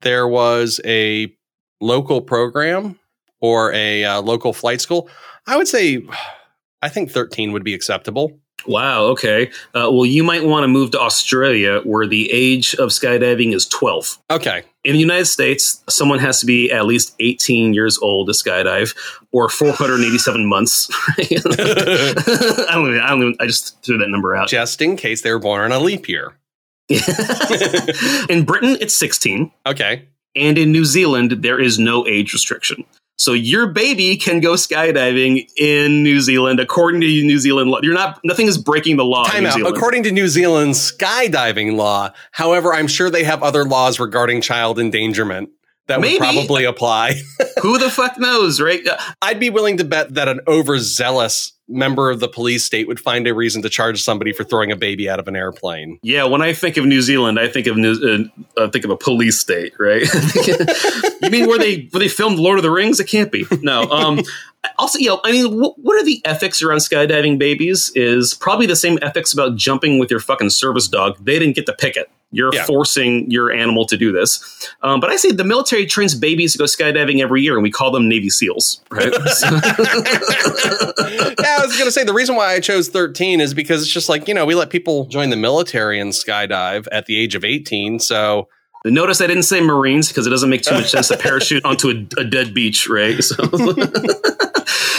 [0.02, 1.32] there was a
[1.80, 2.98] local program
[3.40, 5.08] or a uh, local flight school,
[5.46, 6.04] I would say
[6.82, 8.38] I think 13 would be acceptable.
[8.66, 9.04] Wow.
[9.06, 9.48] Okay.
[9.74, 13.66] Uh, well, you might want to move to Australia, where the age of skydiving is
[13.66, 14.18] twelve.
[14.30, 14.62] Okay.
[14.82, 18.96] In the United States, someone has to be at least 18 years old to skydive,
[19.30, 20.88] or 487 months.
[21.18, 21.22] I
[22.72, 22.88] don't.
[22.88, 23.18] Even, I don't.
[23.22, 24.48] Even, I just threw that number out.
[24.48, 26.32] Just in case they were born on a leap year.
[28.28, 30.06] in Britain, it's 16, Okay.
[30.34, 32.84] and in New Zealand, there is no age restriction.
[33.20, 37.80] So your baby can go skydiving in New Zealand according to New Zealand law.
[37.82, 38.18] You're not.
[38.24, 39.24] Nothing is breaking the law.
[39.24, 39.52] in Time out.
[39.52, 39.76] Zealand.
[39.76, 44.78] According to New Zealand's skydiving law, however, I'm sure they have other laws regarding child
[44.78, 45.50] endangerment
[45.90, 46.14] that Maybe.
[46.14, 47.20] would probably apply.
[47.62, 48.80] Who the fuck knows, right?
[49.22, 53.26] I'd be willing to bet that an overzealous member of the police state would find
[53.26, 55.98] a reason to charge somebody for throwing a baby out of an airplane.
[56.02, 57.92] Yeah, when I think of New Zealand, I think of New,
[58.56, 60.02] uh, uh, think of a police state, right?
[61.22, 62.98] you mean where they where they filmed Lord of the Rings?
[62.98, 63.46] It can't be.
[63.62, 63.82] No.
[63.82, 64.20] Um,
[64.78, 67.92] also, you know, I mean, wh- what are the ethics around skydiving babies?
[67.94, 71.24] Is probably the same ethics about jumping with your fucking service dog.
[71.24, 72.10] They didn't get to pick it.
[72.32, 72.64] You're Yeah.
[72.64, 74.40] forcing your animal to do this.
[74.82, 77.70] Um, but I say the military trains babies to go skydiving every year, and we
[77.70, 79.12] call them Navy SEAls, right?
[79.12, 79.20] yeah,
[81.58, 84.08] I was going to say the reason why I chose 13 is because it's just
[84.08, 87.44] like, you know, we let people join the military and skydive at the age of
[87.44, 87.98] 18.
[87.98, 88.48] So,
[88.84, 91.90] Notice I didn't say Marines because it doesn't make too much sense to parachute onto
[91.90, 93.22] a, a dead beach, right?
[93.22, 93.36] So.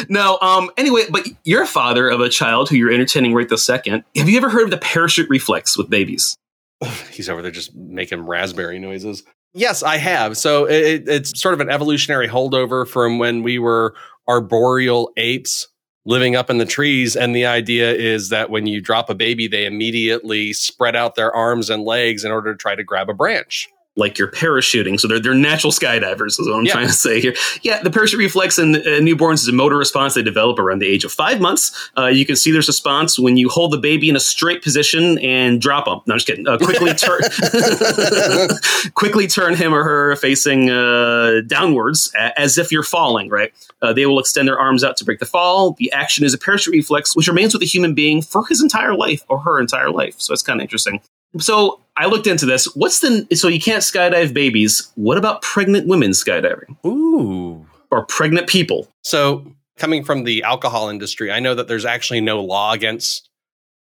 [0.09, 3.65] no, um, anyway, but you're a father of a child who you're entertaining right this
[3.65, 4.03] second.
[4.15, 6.37] Have you ever heard of the parachute reflex with babies?
[7.11, 9.23] he's over there just making raspberry noises.
[9.53, 10.37] Yes, I have.
[10.37, 13.95] So it, it's sort of an evolutionary holdover from when we were
[14.27, 15.67] arboreal apes
[16.05, 17.15] living up in the trees.
[17.15, 21.35] And the idea is that when you drop a baby, they immediately spread out their
[21.35, 23.67] arms and legs in order to try to grab a branch.
[23.97, 26.39] Like you're parachuting, so they're they're natural skydivers.
[26.39, 26.71] Is what I'm Yeah.
[26.71, 27.35] trying to say here.
[27.61, 30.87] Yeah, the parachute reflex in uh, newborns is a motor response they develop around the
[30.87, 31.89] age of five months.
[31.97, 35.19] Uh, you can see there's response when you hold the baby in a straight position
[35.19, 35.99] and drop them.
[36.07, 36.47] No, I'm just kidding.
[36.47, 37.19] Uh, quickly turn,
[38.95, 43.29] quickly turn him or her facing uh, downwards as if you're falling.
[43.29, 43.51] Right.
[43.81, 45.73] Uh, they will extend their arms out to break the fall.
[45.73, 48.95] The action is a parachute reflex, which remains with a human being for his entire
[48.95, 50.15] life or her entire life.
[50.17, 51.01] So it's kind of interesting.
[51.39, 52.65] So I looked into this.
[52.75, 54.91] What's the so you can't skydive babies?
[54.95, 57.65] What about pregnant women skydiving Ooh.
[57.89, 58.91] or pregnant people?
[59.03, 59.45] So,
[59.77, 63.29] coming from the alcohol industry, I know that there's actually no law against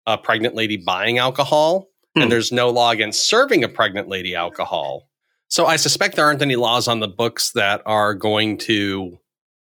[0.07, 1.89] a pregnant lady buying alcohol.
[2.19, 2.23] Hmm.
[2.23, 5.09] and there's no law against serving a pregnant lady alcohol.
[5.49, 9.19] So I suspect there aren't any laws on the books that are going to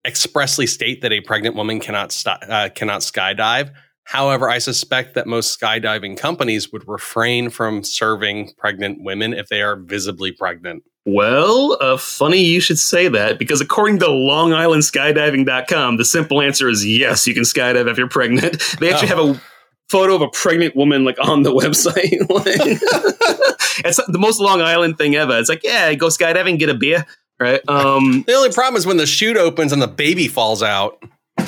[0.07, 3.73] expressly state that a pregnant woman cannot st- uh, cannot skydive.
[4.05, 9.63] However, I suspect that most skydiving companies would refrain from serving pregnant women if they
[9.63, 10.83] are visibly pregnant.
[11.07, 16.87] Well, uh, funny you should say that because according to LongIslandSkydiving.com, the simple answer is
[16.87, 18.61] yes, you can skydive if you're pregnant.
[18.81, 19.17] They actually Oh.
[19.27, 19.43] have a
[19.91, 21.95] photo of a pregnant woman like on the website.
[23.85, 25.39] it's the most Long Island thing ever.
[25.39, 27.07] It's like, yeah, go skydiving, get a beer,
[27.39, 27.61] right?
[27.69, 31.03] Um, The only problem is when the chute opens and the baby falls out.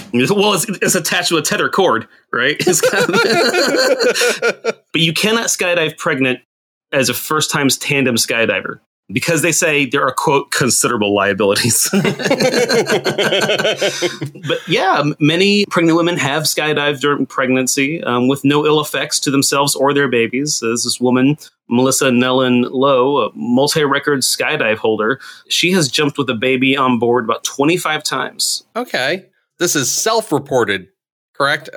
[0.31, 2.59] well, it's, it's attached to a tether cord, right?
[2.59, 3.11] Kind of-
[4.93, 6.41] but you cannot skydive pregnant
[6.93, 8.81] as a first time tandem skydiver
[9.13, 11.89] because they say there are quote considerable liabilities.
[11.93, 12.05] but
[14.69, 19.75] yeah, many pregnant women have skydived during pregnancy um, with no ill effects to themselves
[19.77, 20.61] or their babies.
[20.61, 21.37] There's this woman,
[21.69, 25.21] Melissa Nellen Lowe, a multi record skydive holder.
[25.49, 28.65] She has jumped with a baby on board about 25 times.
[28.75, 29.27] okay.
[29.59, 30.89] This is self reported,
[31.35, 31.71] correct?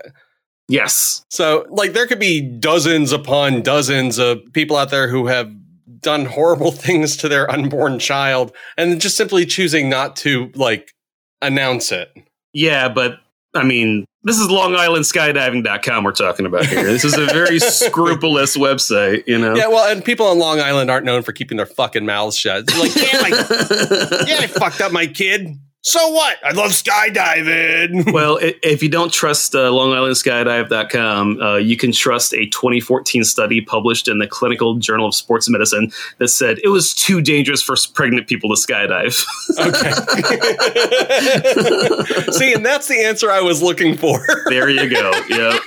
[0.68, 1.26] Yes.
[1.30, 5.52] So, like, there could be dozens upon dozens of people out there who have
[6.00, 10.94] done horrible things to their unborn child and just simply choosing not to, like,
[11.42, 12.12] announce it.
[12.54, 13.20] Yeah, but
[13.56, 16.84] I mean, this is LongIslandSkydiving.com we're talking about here.
[16.84, 19.56] This is a very scrupulous website, you know?
[19.56, 22.70] Yeah, well, and people on Long Island aren't known for keeping their fucking mouths shut.
[22.78, 25.58] Like, yeah, I, yeah, I fucked up my kid.
[25.82, 26.38] So what?
[26.44, 28.12] I love skydiving.
[28.20, 34.10] Well, if you don't trust uh, LongIslandSkydive.com, uh, you can trust a 2014 study published
[34.10, 38.28] in the Clinical Journal of Sports Medicine that said it was too dangerous for pregnant
[38.28, 39.26] people to skydive.
[39.60, 39.92] Okay.
[42.32, 44.20] See, and that's the answer I was looking for.
[44.48, 45.12] there you go.
[45.30, 45.60] Yeah.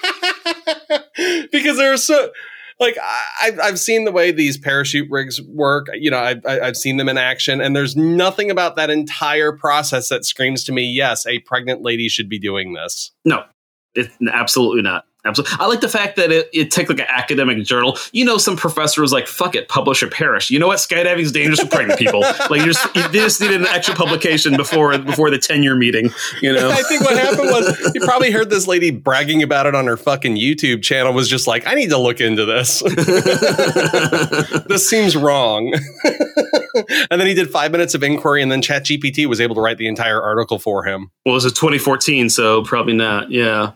[1.53, 2.31] because there are so
[2.83, 5.87] like I, I've seen the way these parachute rigs work.
[5.95, 10.09] You know, I've I've seen them in action, and there's nothing about that entire process
[10.11, 13.13] that screams to me, yes, a pregnant lady should be doing this.
[13.25, 13.45] No,
[13.95, 15.07] it, absolutely not.
[15.25, 15.57] Absolutely.
[15.61, 17.97] I like the fact that it, it takes like an academic journal.
[18.11, 20.51] You know, some professor was like, fuck it, publish or perish.
[20.51, 20.79] You know what?
[20.79, 22.25] Skydiving is dangerous for pregnant people.
[22.51, 26.11] Like, you just, you just needed an extra publication before before the tenure meeting,
[26.43, 26.71] you know?
[26.73, 29.97] I think what happened was you probably heard this lady bragging about it on her
[29.97, 31.13] fucking YouTube channel.
[31.13, 32.81] Was just like, I need to look into this.
[34.67, 35.73] this seems wrong.
[37.11, 39.79] and then he did five minutes of inquiry, and then ChatGPT was able to write
[39.79, 41.11] the entire article for him.
[41.25, 43.31] well, it was 2014, so probably not.
[43.31, 43.73] Yeah.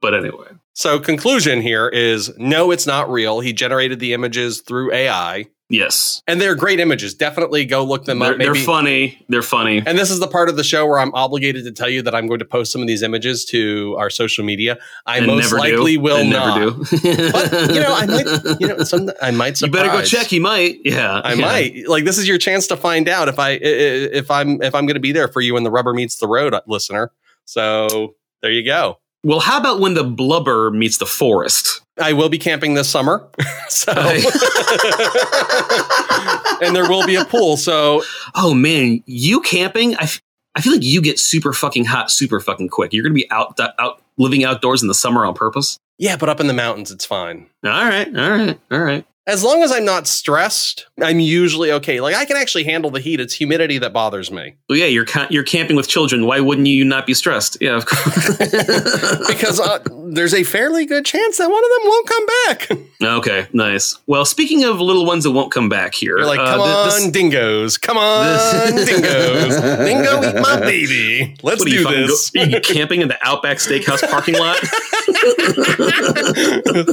[0.00, 0.53] But anyway.
[0.74, 3.40] So, conclusion here is no, it's not real.
[3.40, 6.20] He generated the images through AI, Yes.
[6.26, 7.14] and they're great images.
[7.14, 8.38] Definitely go look them They're, up.
[8.38, 9.24] they're funny.
[9.28, 9.82] They're funny.
[9.86, 12.14] And this is the part of the show where I'm obligated to tell you that
[12.14, 14.76] I'm going to post some of these images to our social media.
[15.06, 16.00] I And most likely do.
[16.00, 16.58] will And not.
[16.58, 16.84] Never do.
[17.32, 18.60] But you know, I might.
[18.60, 19.60] You know, some I might.
[19.60, 20.32] you better go check.
[20.32, 20.78] You might.
[20.84, 21.20] Yeah.
[21.24, 21.40] I yeah.
[21.40, 21.88] might.
[21.88, 24.94] Like this is your chance to find out if I if I'm if I'm going
[24.94, 27.12] to be there for you when the rubber meets the road, uh, listener.
[27.44, 28.98] So there you go.
[29.24, 31.80] Well, how about when the blubber meets the forest?
[32.00, 33.28] I will be camping this summer,
[33.68, 33.92] so
[36.60, 37.56] and there will be a pool.
[37.56, 38.02] So
[38.34, 39.94] Oh man, you camping?
[39.96, 40.20] I, f-
[40.54, 42.92] I feel like you get super fucking hot super fucking quick.
[42.92, 45.78] You're gonna be out out living outdoors in the summer on purpose.
[45.98, 47.46] yeah, but up in the mountains, it's fine.
[47.64, 49.04] All right, all right, all right.
[49.26, 52.02] As long as I'm not stressed, I'm usually okay.
[52.02, 53.20] Like I can actually handle the heat.
[53.20, 56.26] It's humidity that bothers me Well, yeah, you're ca- you're camping with children.
[56.26, 57.56] Why wouldn't you not be stressed?
[57.58, 58.36] Yeah, of course.
[59.26, 59.78] because uh,
[60.12, 62.68] there's a fairly good chance that one of them won't come back.
[63.18, 63.98] okay, nice.
[64.06, 66.76] Well, speaking of little ones that won't come back here, You're like, uh, come th-
[66.76, 71.34] on, this- dingoes, come on, dingoes, dingo, eat my baby.
[71.42, 72.28] Let's what you do fucking this.
[72.30, 74.58] Go- you camping in the Outback Steakhouse parking lot?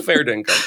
[0.06, 0.58] Fair dinkum.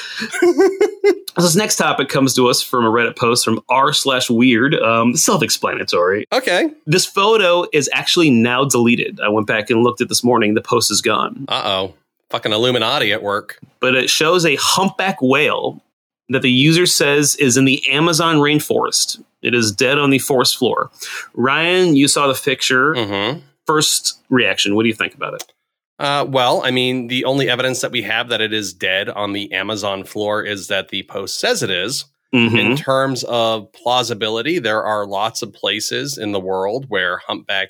[1.55, 4.75] This next topic comes to us from a Reddit post from r slash weird.
[4.75, 6.25] Um, self-explanatory.
[6.33, 6.69] Okay.
[6.85, 9.21] This photo is actually now deleted.
[9.21, 10.53] I went back and looked at this morning.
[10.53, 11.45] The post is gone.
[11.47, 11.93] Uh oh.
[12.29, 13.59] Fucking Illuminati at work.
[13.79, 15.81] but it shows a humpback whale
[16.27, 19.23] that the user says is in the Amazon rainforest.
[19.41, 20.89] It is dead on the forest floor.
[21.35, 22.95] Ryan, you saw the picture.
[22.95, 23.39] Mm-hmm.
[23.65, 25.53] First reaction, what do you think about it?
[25.97, 29.31] Uh, well, I mean, the only evidence that we have that it is dead on
[29.33, 32.05] the Amazon floor is that the post says it is.
[32.33, 32.59] Mhm.
[32.59, 37.69] In terms of plausibility, there are lots of places in the world where humpback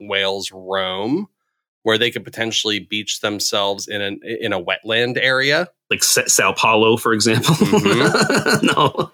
[0.00, 1.28] whales roam,
[1.84, 5.68] where they could potentially beach themselves in an in a wetland area.
[5.90, 7.54] Like Sa- Sao Paulo, for example.
[8.62, 9.10] no.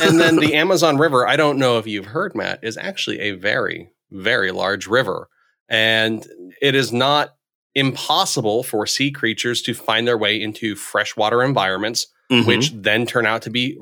[0.00, 3.32] And then the Amazon River, I don't know if you've heard, Matt, is actually a
[3.32, 5.28] very, very large river.
[5.68, 6.24] And
[6.62, 7.35] it is not
[7.76, 12.44] impossible for sea creatures to find their way into freshwater environments Mhm.
[12.46, 13.78] which then turn out to be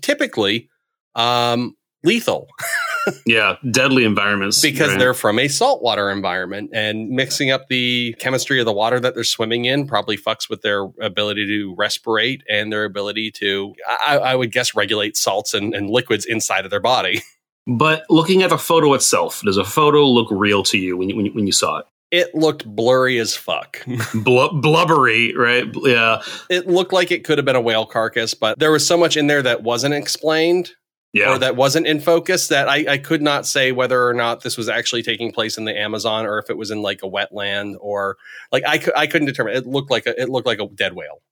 [0.00, 0.70] typically
[1.14, 2.46] um, lethal
[3.26, 4.98] yeah, deadly environments because right?
[4.98, 9.24] they're from a saltwater environment and mixing up the chemistry of the water that they're
[9.24, 13.74] swimming in probably fucks with their ability to respirate and their ability to
[14.06, 17.22] i, I would guess regulate salts and, and liquids inside of their body
[17.68, 21.16] But looking at the photo itself, does a photo look real to you when you,
[21.16, 21.86] when you, when you saw it?
[22.16, 25.66] It looked blurry as fuck Blu- blubbery, right?
[25.82, 28.96] Yeah, it looked like it could have been a whale carcass but there was so
[28.96, 30.72] much in there that wasn't explained
[31.16, 31.32] yeah.
[31.32, 34.56] or that wasn't in focus that I, I could not say whether or not this
[34.56, 37.76] was actually taking place in the Amazon or if it was in like a wetland
[37.80, 38.16] or
[38.52, 39.56] like I, cou- I couldn't determine.
[39.56, 41.22] It looked like a, it looked like a dead whale.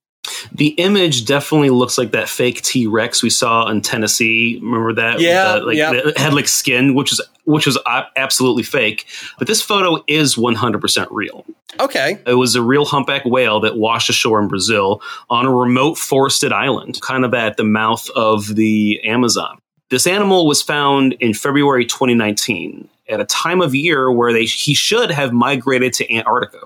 [0.51, 4.59] The image definitely looks like that fake T Rex we saw in Tennessee.
[4.61, 5.19] Remember that?
[5.19, 5.93] Yeah, the, like yeah.
[5.93, 7.77] that had like skin, which is which was
[8.15, 9.05] absolutely fake.
[9.37, 11.45] But this photo is one hundred percent real.
[11.79, 15.97] Okay, It was a real humpback whale that washed ashore in Brazil on a remote
[15.97, 19.59] forested island, kind of at the mouth of the Amazon.
[19.89, 24.73] This animal was found in February 2019 at a time of year where they, he
[24.73, 26.65] should have migrated to Antarctica.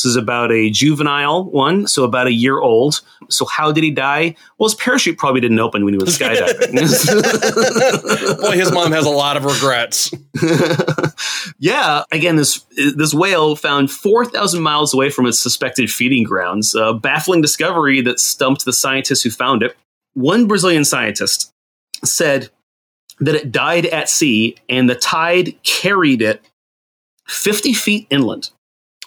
[0.00, 3.02] This is about a juvenile one, so about a year old.
[3.28, 4.34] So, how did he die?
[4.56, 6.72] Well, his parachute probably didn't open when he was skydiving.
[8.40, 10.10] boy, his mom has a lot of regrets.
[11.58, 12.64] yeah, again, this
[12.96, 16.74] this whale found four thousand miles away from its suspected feeding grounds.
[16.74, 19.76] A baffling discovery that stumped the scientists who found it.
[20.14, 21.52] One Brazilian scientist
[22.06, 22.48] said
[23.18, 26.42] that it died at sea, and the tide carried it
[27.28, 28.48] fifty feet inland.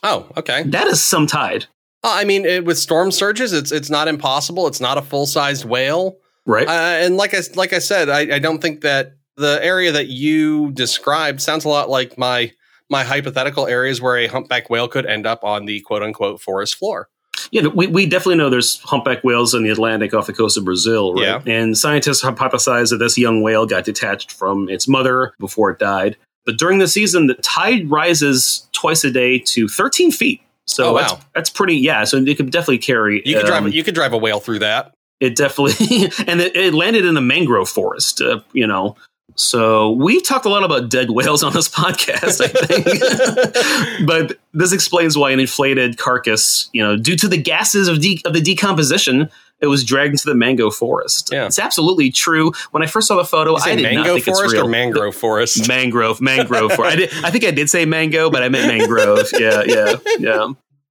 [0.04, 0.64] Oh, okay.
[0.64, 1.66] That is some tide,
[2.04, 4.68] Uh, I mean, it, with storm surges, it's it's not impossible.
[4.68, 6.18] It's not a full sized whale.
[6.46, 6.68] right?
[6.68, 6.72] Uh,
[7.06, 10.72] and like I like I said, I, I don't think that the area that you
[10.74, 12.52] described sounds a lot like my
[12.90, 16.76] my hypothetical areas where a humpback whale could end up on the quote unquote forest
[16.76, 17.08] floor.
[17.52, 20.66] Yeah, we, we definitely know there's humpback whales in the Atlantic off the coast of
[20.66, 21.24] Brazil, right?
[21.24, 21.42] Yeah.
[21.52, 26.18] And scientists hypothesize that this young whale got detached from its mother before it died.
[26.46, 30.42] But during the season, the tide rises twice a day to 13 feet.
[30.66, 31.20] So Oh, that's, wow.
[31.36, 32.04] that's pretty, yeah.
[32.06, 33.22] So it could definitely carry.
[33.26, 34.94] You could um, drive you could drive a whale through that.
[35.20, 38.96] it definitely, and it, it landed in a mangrove forest, uh, you know.
[39.36, 44.06] So we've talked a lot about dead whales on this podcast, I think.
[44.08, 48.22] but this explains why an inflated carcass, you know, due to the gases of, de-
[48.26, 49.30] of the decomposition,
[49.64, 51.30] it was dragged into the mango forest.
[51.32, 51.46] Yeah.
[51.46, 52.52] It's absolutely true.
[52.72, 54.66] When I first saw the photo, I did not mango think it's forest real.
[54.66, 55.68] or mangrove forest?
[55.70, 56.74] mangrove, mangrove.
[56.74, 59.30] For- I, did, I think I did say mango, but I meant mangrove.
[59.40, 60.48] Yeah, yeah, yeah.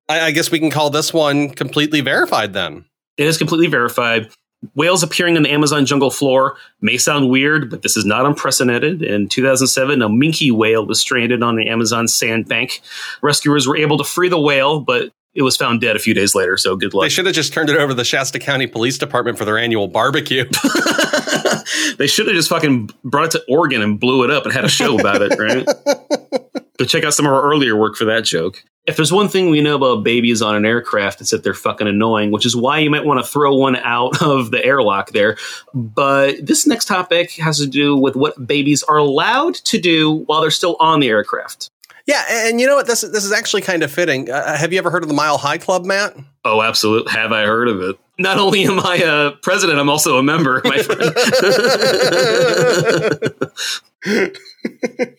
[0.09, 2.87] I, I guess we can call this one completely verified then.
[3.19, 4.31] It is completely verified.
[4.75, 9.03] Whales appearing on the Amazon jungle floor may sound weird, but this is not unprecedented.
[9.03, 12.81] In 2007, a minke whale was stranded on the Amazon sandbank.
[13.23, 16.35] Rescuers were able to free the whale, but it was found dead a few days
[16.35, 17.05] later, so good luck.
[17.05, 19.59] They should have just turned it over to the Shasta County Police Department for their
[19.59, 20.45] annual barbecue.
[21.97, 24.65] they should have just fucking brought it to Oregon and blew it up and had
[24.65, 25.67] a show about it, right?
[26.79, 28.63] Go check out some of our earlier work for that joke.
[28.87, 31.87] If there's one thing we know about babies on an aircraft, it's that they're fucking
[31.87, 35.37] annoying, which is why you might want to throw one out of the airlock there.
[35.73, 40.41] But this next topic has to do with what babies are allowed to do while
[40.41, 41.71] they're still on the aircraft.
[42.07, 42.87] Yeah, and you know what?
[42.87, 44.31] This this is actually kind of fitting.
[44.31, 46.17] Uh, have you ever heard of the Mile High Club, Matt?
[46.45, 47.13] Oh, absolutely.
[47.13, 47.97] Have I heard of it?
[48.19, 51.13] Not only am I a president, I'm also a member, my friend.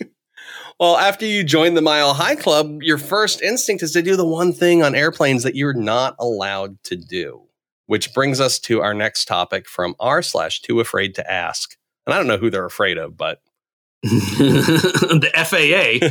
[0.80, 4.26] Well, after you join the Mile High Club, your first instinct is to do the
[4.26, 7.44] one thing on airplanes that you're not allowed to do.
[7.86, 11.78] Which brings us to our next topic from r slash too afraid to ask.
[12.06, 13.40] And I don't know who they're afraid of, but
[14.04, 16.04] the FAA.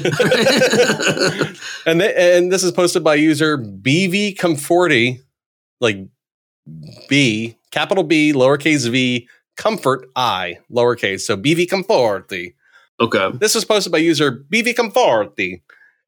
[1.90, 5.20] and th- and this is posted by user BV Comforti,
[5.80, 5.98] like
[7.08, 9.28] B capital B lowercase V
[9.58, 11.20] comfort I lowercase.
[11.20, 12.54] So BV Comforti.
[12.98, 13.30] okay.
[13.36, 15.60] This was posted by user BV Comforti.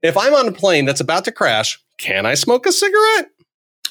[0.02, 3.30] If I'm on a plane that's about to crash, can I smoke a cigarette?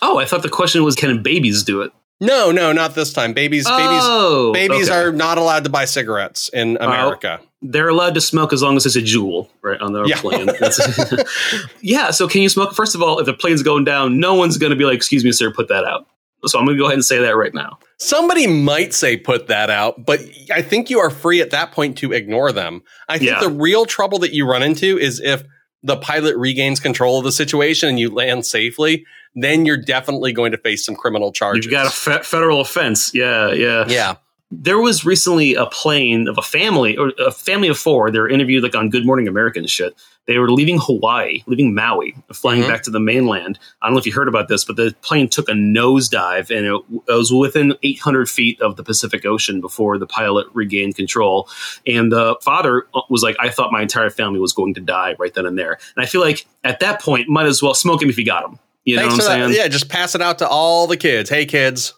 [0.02, 1.92] Oh, I thought the question was can babies do it?
[2.20, 3.34] No, no, not this time.
[3.34, 5.00] Babies, oh, babies, babies okay.
[5.00, 6.86] are not allowed to buy cigarettes in oh.
[6.86, 7.40] America.
[7.66, 10.20] They're allowed to smoke as long as it's a Juul, right, on their Yeah.
[10.20, 10.50] plane.
[11.82, 12.74] Yeah, so can you smoke?
[12.74, 15.24] First of all, if the plane's going down, no one's going to be like, excuse
[15.24, 16.06] me, sir, put that out.
[16.46, 17.80] So I'm going to go ahead and say that right now.
[18.00, 20.20] Somebody might say put that out, but
[20.54, 22.84] I think you are free at that point to ignore them.
[23.08, 23.40] I think Yeah.
[23.40, 25.44] the real trouble that you run into is if
[25.84, 29.06] the pilot regains control of the situation and you land safely,
[29.36, 31.66] then you're definitely going to face some criminal charges.
[31.66, 33.14] You've got a fe- federal offense.
[33.14, 33.86] Yeah, yeah.
[33.88, 34.16] yeah.
[34.62, 38.12] There was recently a plane of a family or a family of four.
[38.12, 39.96] They were interviewed like on Good Morning America and shit.
[40.26, 42.68] They were leaving Hawaii, leaving Maui, flying Mhm.
[42.70, 43.60] back to the mainland.
[43.82, 46.66] I don't know if you heard about this, but the plane took a nosedive and
[46.66, 51.50] it, it was within 800 feet of the Pacific Ocean before the pilot regained control.
[51.86, 55.34] And the father was like, "I thought my entire family was going to die right
[55.34, 58.10] then and there." And I feel like at that point, might as well smoke him
[58.10, 58.60] if you got him.
[58.86, 59.46] You Thanks know what I'm that.
[59.48, 59.58] saying?
[59.62, 61.30] Yeah, just pass it out to all the kids.
[61.30, 61.94] Hey, kids.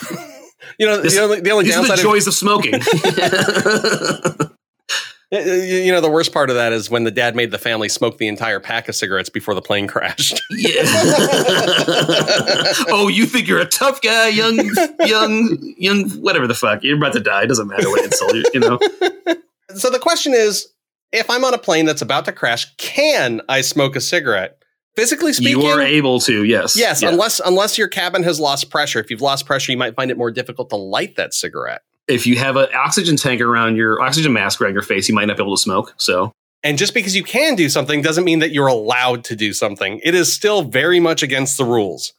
[0.78, 2.80] you know, This- the only, the only These are downside the of, joys of smoking.
[5.32, 7.50] Eh, eh, you you know, the worst part of that is when the dad made
[7.50, 10.40] the family smoke the entire pack of cigarettes before the plane crashed.
[10.50, 10.82] Yeah.
[12.88, 14.56] oh, you think you're a tough guy, young,
[15.00, 16.82] young, young, whatever the fuck.
[16.82, 17.42] You're about to die.
[17.42, 18.78] It doesn't matter what insult you, you know.
[19.74, 20.68] so the question is,
[21.12, 24.62] if I'm on a plane that's about to crash, can I smoke a cigarette?
[24.96, 26.76] Physically speaking, You are able to, yes.
[26.76, 27.08] yes, Yeah.
[27.10, 29.00] unless unless your cabin has lost pressure.
[29.00, 31.82] If you've lost pressure, you might find it more difficult to light that cigarette.
[32.06, 35.24] if you have an oxygen tank around your oxygen mask around your face, you might
[35.24, 35.94] not be able to smoke.
[35.96, 36.32] So
[36.62, 40.00] And just because you can do something doesn't mean that you're allowed to do something.
[40.04, 42.12] It is still very much against the rules.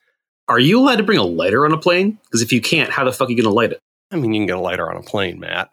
[0.47, 2.17] are you allowed to bring a lighter on a plane?
[2.25, 3.79] Because if you can't, how the fuck are you going to light it?
[4.11, 5.69] I mean, you can get a lighter on a plane, Matt.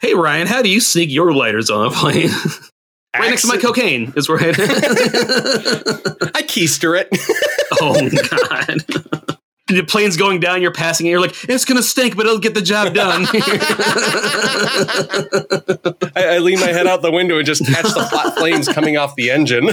[0.00, 2.30] Hey, Ryan, how do you sneak your lighters on a plane?
[3.20, 4.48] right next to my cocaine is where I.
[6.34, 7.08] I keister it.
[7.80, 8.84] oh, God.
[9.68, 12.38] The plane's going down, you're passing it, you're like, it's going to stink, but it'll
[12.38, 13.26] get the job done.
[16.14, 18.96] I, I lean my head out the window and just catch the hot flames coming
[18.96, 19.70] off the engine.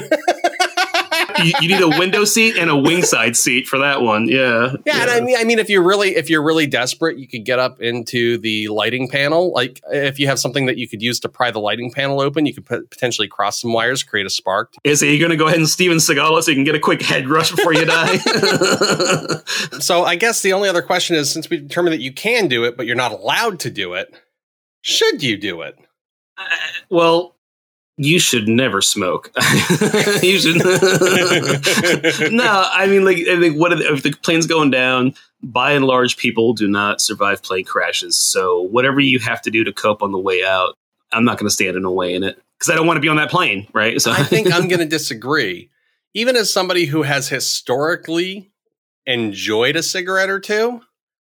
[1.43, 4.27] You, you need a window seat and a wingside seat for that one.
[4.27, 4.75] Yeah.
[4.85, 7.45] Yeah, and I mean, I mean, if you're really, if you're really desperate, you could
[7.45, 9.51] get up into the lighting panel.
[9.53, 12.45] Like, if you have something that you could use to pry the lighting panel open,
[12.45, 14.73] you could pot- potentially cross some wires, create a spark.
[14.83, 16.75] Is it, you going to go ahead and Steven Seagal it so you can get
[16.75, 18.17] a quick head rush before you die?
[19.79, 22.63] So, I guess the only other question is, since we determined that you can do
[22.63, 24.13] it, but you're not allowed to do it,
[24.81, 25.75] should you do it?
[26.37, 26.45] Uh,
[26.89, 27.32] well,
[27.97, 29.31] you should never smoke.
[30.23, 30.57] you should.
[32.31, 35.13] no, I mean, like, I think what if, if the plane's going down?
[35.43, 38.15] By and large, people do not survive plane crashes.
[38.15, 40.75] So, whatever you have to do to cope on the way out,
[41.11, 43.01] I'm not going to stand in the way in it because I don't want to
[43.01, 44.01] be on that plane, right?
[44.01, 45.69] So, I think I'm going to disagree.
[46.15, 48.51] Even as somebody who has historically
[49.05, 50.81] enjoyed a cigarette or two,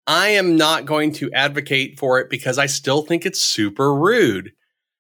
[0.06, 4.52] I am not going to advocate for it because I still think it's super rude.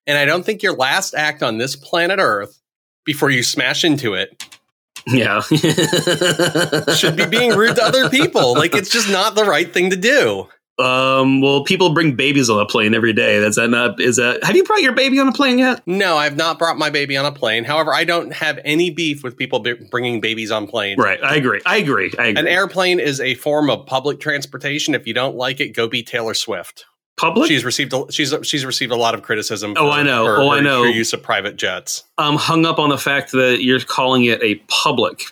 [0.06, 2.60] And I don't think your last act on this planet Earth
[3.04, 4.42] before you smash into it
[5.06, 5.40] yeah,
[6.94, 8.54] should be being rude to other people.
[8.54, 10.48] Like it's just not the right thing to do.
[10.76, 13.38] Um, well, people bring babies on a plane every day.
[13.38, 14.00] That's that not?
[14.00, 14.42] Is that?
[14.42, 15.82] Have you brought your baby on a plane yet?
[15.86, 17.64] No, I've not brought my baby on a plane.
[17.64, 20.98] However, I don't have any beef with people b- bringing babies on planes.
[20.98, 21.22] Right.
[21.22, 21.60] I agree.
[21.64, 22.12] I agree.
[22.18, 22.40] I agree.
[22.40, 24.94] An airplane is a form of public transportation.
[24.94, 26.86] If you don't like it, go be Taylor Swift.
[27.16, 27.48] Public.
[27.48, 29.74] She's received a, she's she's received a lot of criticism.
[29.76, 30.24] Oh, I know.
[30.26, 30.82] her- Oh, I know.
[30.82, 32.02] Her use of private jets.
[32.18, 35.22] I'm hung up on the fact that you're calling it a public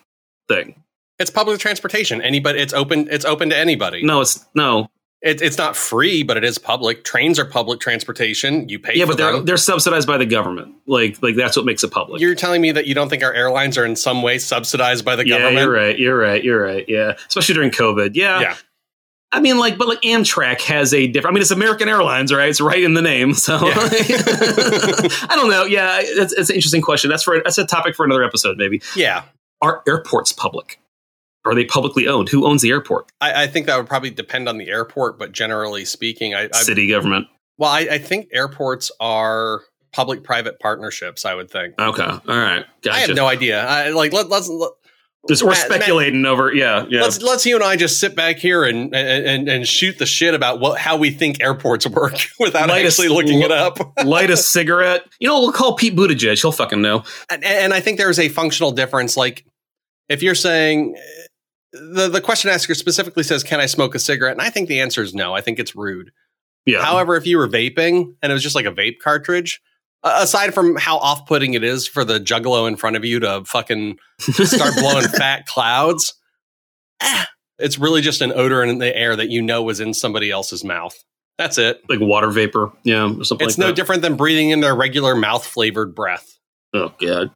[0.48, 0.80] thing.
[1.18, 2.22] It's public transportation.
[2.22, 3.08] Anybody, it's open.
[3.10, 4.04] It's open to anybody.
[4.04, 4.88] No, it's no.
[5.22, 7.04] It, it's not free, but it is public.
[7.04, 8.68] Trains are public transportation.
[8.68, 8.94] You pay.
[8.96, 9.44] Yeah, for but they're them.
[9.44, 10.74] they're subsidized by the government.
[10.86, 12.20] Like like that's what makes it public.
[12.20, 15.14] You're telling me that you don't think our airlines are in some way subsidized by
[15.16, 15.58] the yeah, government?
[15.64, 15.98] you're right.
[15.98, 16.42] You're right.
[16.44, 16.84] You're right.
[16.88, 18.12] Yeah, especially during COVID.
[18.14, 18.40] Yeah.
[18.40, 18.56] Yeah.
[19.32, 21.32] I mean, like, but like Amtrak has a different.
[21.32, 22.48] I mean, it's American Airlines, right?
[22.50, 23.34] It's right in the name.
[23.42, 23.74] So Yeah.
[25.28, 25.64] I don't know.
[25.64, 27.10] Yeah, it's, it's an interesting question.
[27.10, 28.82] That's for that's a topic for another episode, maybe.
[28.94, 29.24] Yeah.
[29.60, 30.78] Are airports public?
[31.44, 32.28] Are they publicly owned?
[32.28, 33.10] Who owns the airport?
[33.20, 36.58] I, I think that would probably depend on the airport, but generally speaking, I, I
[36.58, 37.26] City government.
[37.58, 39.62] well, I, I think airports are
[39.92, 41.24] public-private partnerships.
[41.24, 41.74] I would think.
[41.80, 42.02] Okay.
[42.02, 42.64] All right.
[42.82, 42.96] Gotcha.
[42.96, 43.64] I have no idea.
[43.64, 44.70] I, like let, let's let,
[45.28, 46.52] Just, we're Matt- Matt- speculating over.
[46.52, 46.84] Yeah.
[46.88, 47.02] Yeah.
[47.02, 50.34] let's let's you and I just sit back here and and, and shoot the shit
[50.34, 53.78] about what how we think airports work without Light a- actually looking it up.
[54.04, 55.04] Light a cigarette.
[55.20, 56.40] You know, we'll call Pete Buttigieg.
[56.40, 57.04] He'll fucking know.
[57.30, 59.16] and, and I think there's a functional difference.
[59.16, 59.44] Like
[60.08, 60.96] if you're saying
[61.72, 64.80] the the question asker specifically says, "Can I smoke a cigarette?" and I think the
[64.80, 65.34] answer is no.
[65.34, 66.10] I think it's rude.
[66.66, 66.82] Yeah.
[66.82, 69.60] However, if you were vaping and it was just like a vape cartridge,
[70.04, 73.44] aside from how off putting it is for the juggalo in front of you to
[73.44, 76.14] fucking start blowing fat clouds,
[77.00, 77.24] eh,
[77.58, 80.64] it's really just an odor in the air that you know was in somebody else's
[80.64, 80.96] mouth.
[81.38, 81.80] That's it.
[81.88, 82.72] like water vapor.
[82.84, 83.04] Yeah.
[83.18, 83.76] Or something It's like no that.
[83.76, 86.38] different than breathing in their regular mouth flavored breath.
[86.74, 87.30] Oh god.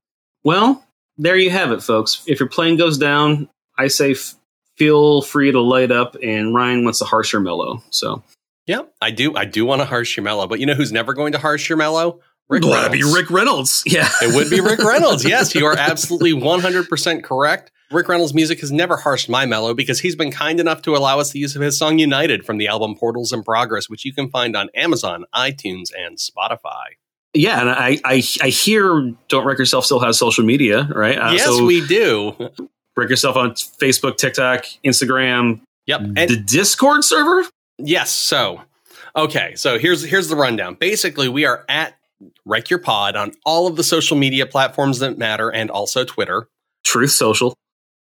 [0.45, 0.85] Well,
[1.19, 2.23] there you have it, folks.
[2.27, 3.49] If your plane goes down,
[3.79, 4.35] I say f-
[4.77, 6.17] feel free to light up.
[6.23, 7.83] And Ryan wants a harsher mellow.
[7.91, 8.23] So
[8.67, 9.35] Yeah, I do.
[9.35, 11.69] I do want to harsh your mellow, but you know who's never going to harsh
[11.69, 12.21] your mellow?
[12.49, 13.16] Rick That'd be Reynolds.
[13.16, 13.82] Rick Reynolds.
[13.86, 14.09] Yeah.
[14.22, 15.24] It would be Rick Reynolds.
[15.24, 17.72] Yes, you are absolutely 100% correct.
[17.90, 21.20] Rick Reynolds' music has never harshed my mellow because he's been kind enough to allow
[21.20, 24.12] us the use of his song United from the album Portals in Progress, which you
[24.12, 26.97] can find on Amazon, iTunes, and Spotify.
[27.32, 31.18] Yeah, and I, I, I hear Don't Wreck Yourself still has social media, right?
[31.18, 32.34] Uh, yes, so we do.
[32.97, 35.61] Wreck Yourself on Facebook, TikTok, Instagram.
[35.86, 36.01] Yep.
[36.01, 37.49] And the Discord server?
[37.78, 38.11] Yes.
[38.11, 38.62] So,
[39.14, 39.55] okay.
[39.55, 40.74] So here's here's the rundown.
[40.74, 41.95] Basically, we are at
[42.45, 46.49] Wreck Your Pod on all of the social media platforms that matter and also Twitter.
[46.85, 47.55] Truth Social.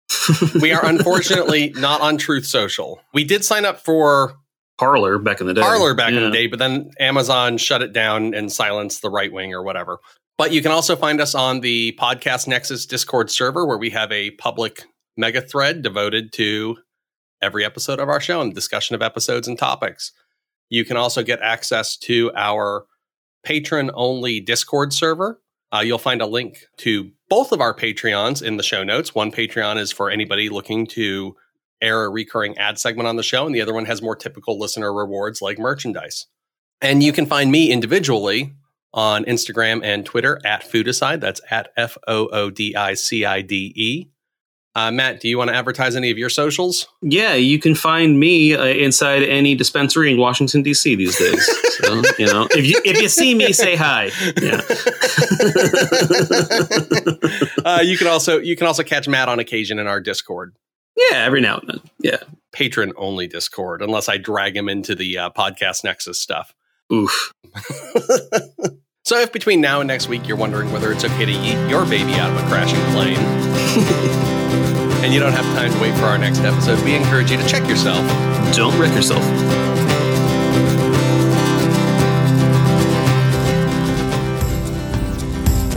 [0.61, 3.01] we are unfortunately not on Truth Social.
[3.13, 4.35] We did sign up for
[4.79, 5.61] Parler back in the day.
[5.61, 6.19] Parler back yeah.
[6.19, 9.63] in the day, but then Amazon shut it down and silenced the right wing or
[9.63, 9.99] whatever.
[10.37, 14.11] But you can also find us on the Podcast Nexus Discord server where we have
[14.11, 14.85] a public
[15.17, 16.77] mega thread devoted to
[17.41, 20.13] every episode of our show and discussion of episodes and topics.
[20.71, 22.87] You can also get access to our
[23.45, 25.41] patron only Discord server.
[25.73, 29.15] Uh, you'll find a link to both of our Patreons in the show notes.
[29.15, 31.37] One Patreon is for anybody looking to
[31.81, 34.59] air a recurring ad segment on the show, and the other one has more typical
[34.59, 36.27] listener rewards like merchandise.
[36.81, 38.55] And you can find me individually
[38.93, 41.21] on Instagram and Twitter at Foodicide.
[41.21, 44.07] That's at F O O D I C I D E.
[44.77, 46.89] Uh, Matt, do you want to advertise any of your socials?
[47.01, 50.97] Yeah, you can find me uh, inside any dispensary in Washington D.C.
[50.97, 51.47] these days.
[51.77, 54.11] so, you know, if you if you see me, say hi.
[54.43, 54.61] Yeah.
[57.65, 60.57] uh, you can also you can also catch Matt on occasion in our Discord.
[60.97, 61.81] Yeah, every now and then.
[62.01, 62.19] Yeah,
[62.53, 66.53] patron only Discord, unless I drag him into the uh, podcast Nexus stuff.
[66.93, 67.33] Oof.
[69.05, 71.85] so, if between now and next week you're wondering whether it's okay to eat your
[71.87, 74.34] baby out of a crashing plane
[75.05, 77.47] and you don't have time to wait for our next episode, we encourage you to
[77.47, 78.01] check yourself.
[78.57, 79.23] Don't wreck yourself.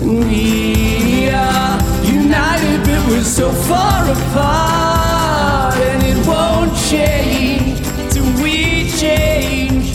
[0.02, 7.82] We are united, but we're so far apart, and it won't change
[8.14, 9.94] till we change.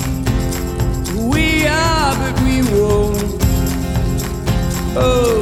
[1.17, 3.43] We are, but we won't.
[4.95, 5.42] Oh.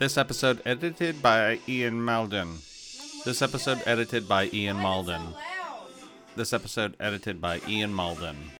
[0.00, 2.56] This episode edited by Ian Mauldin.
[3.26, 5.34] This episode edited by Ian Mauldin.
[6.34, 8.56] This episode edited by Ian Mauldin.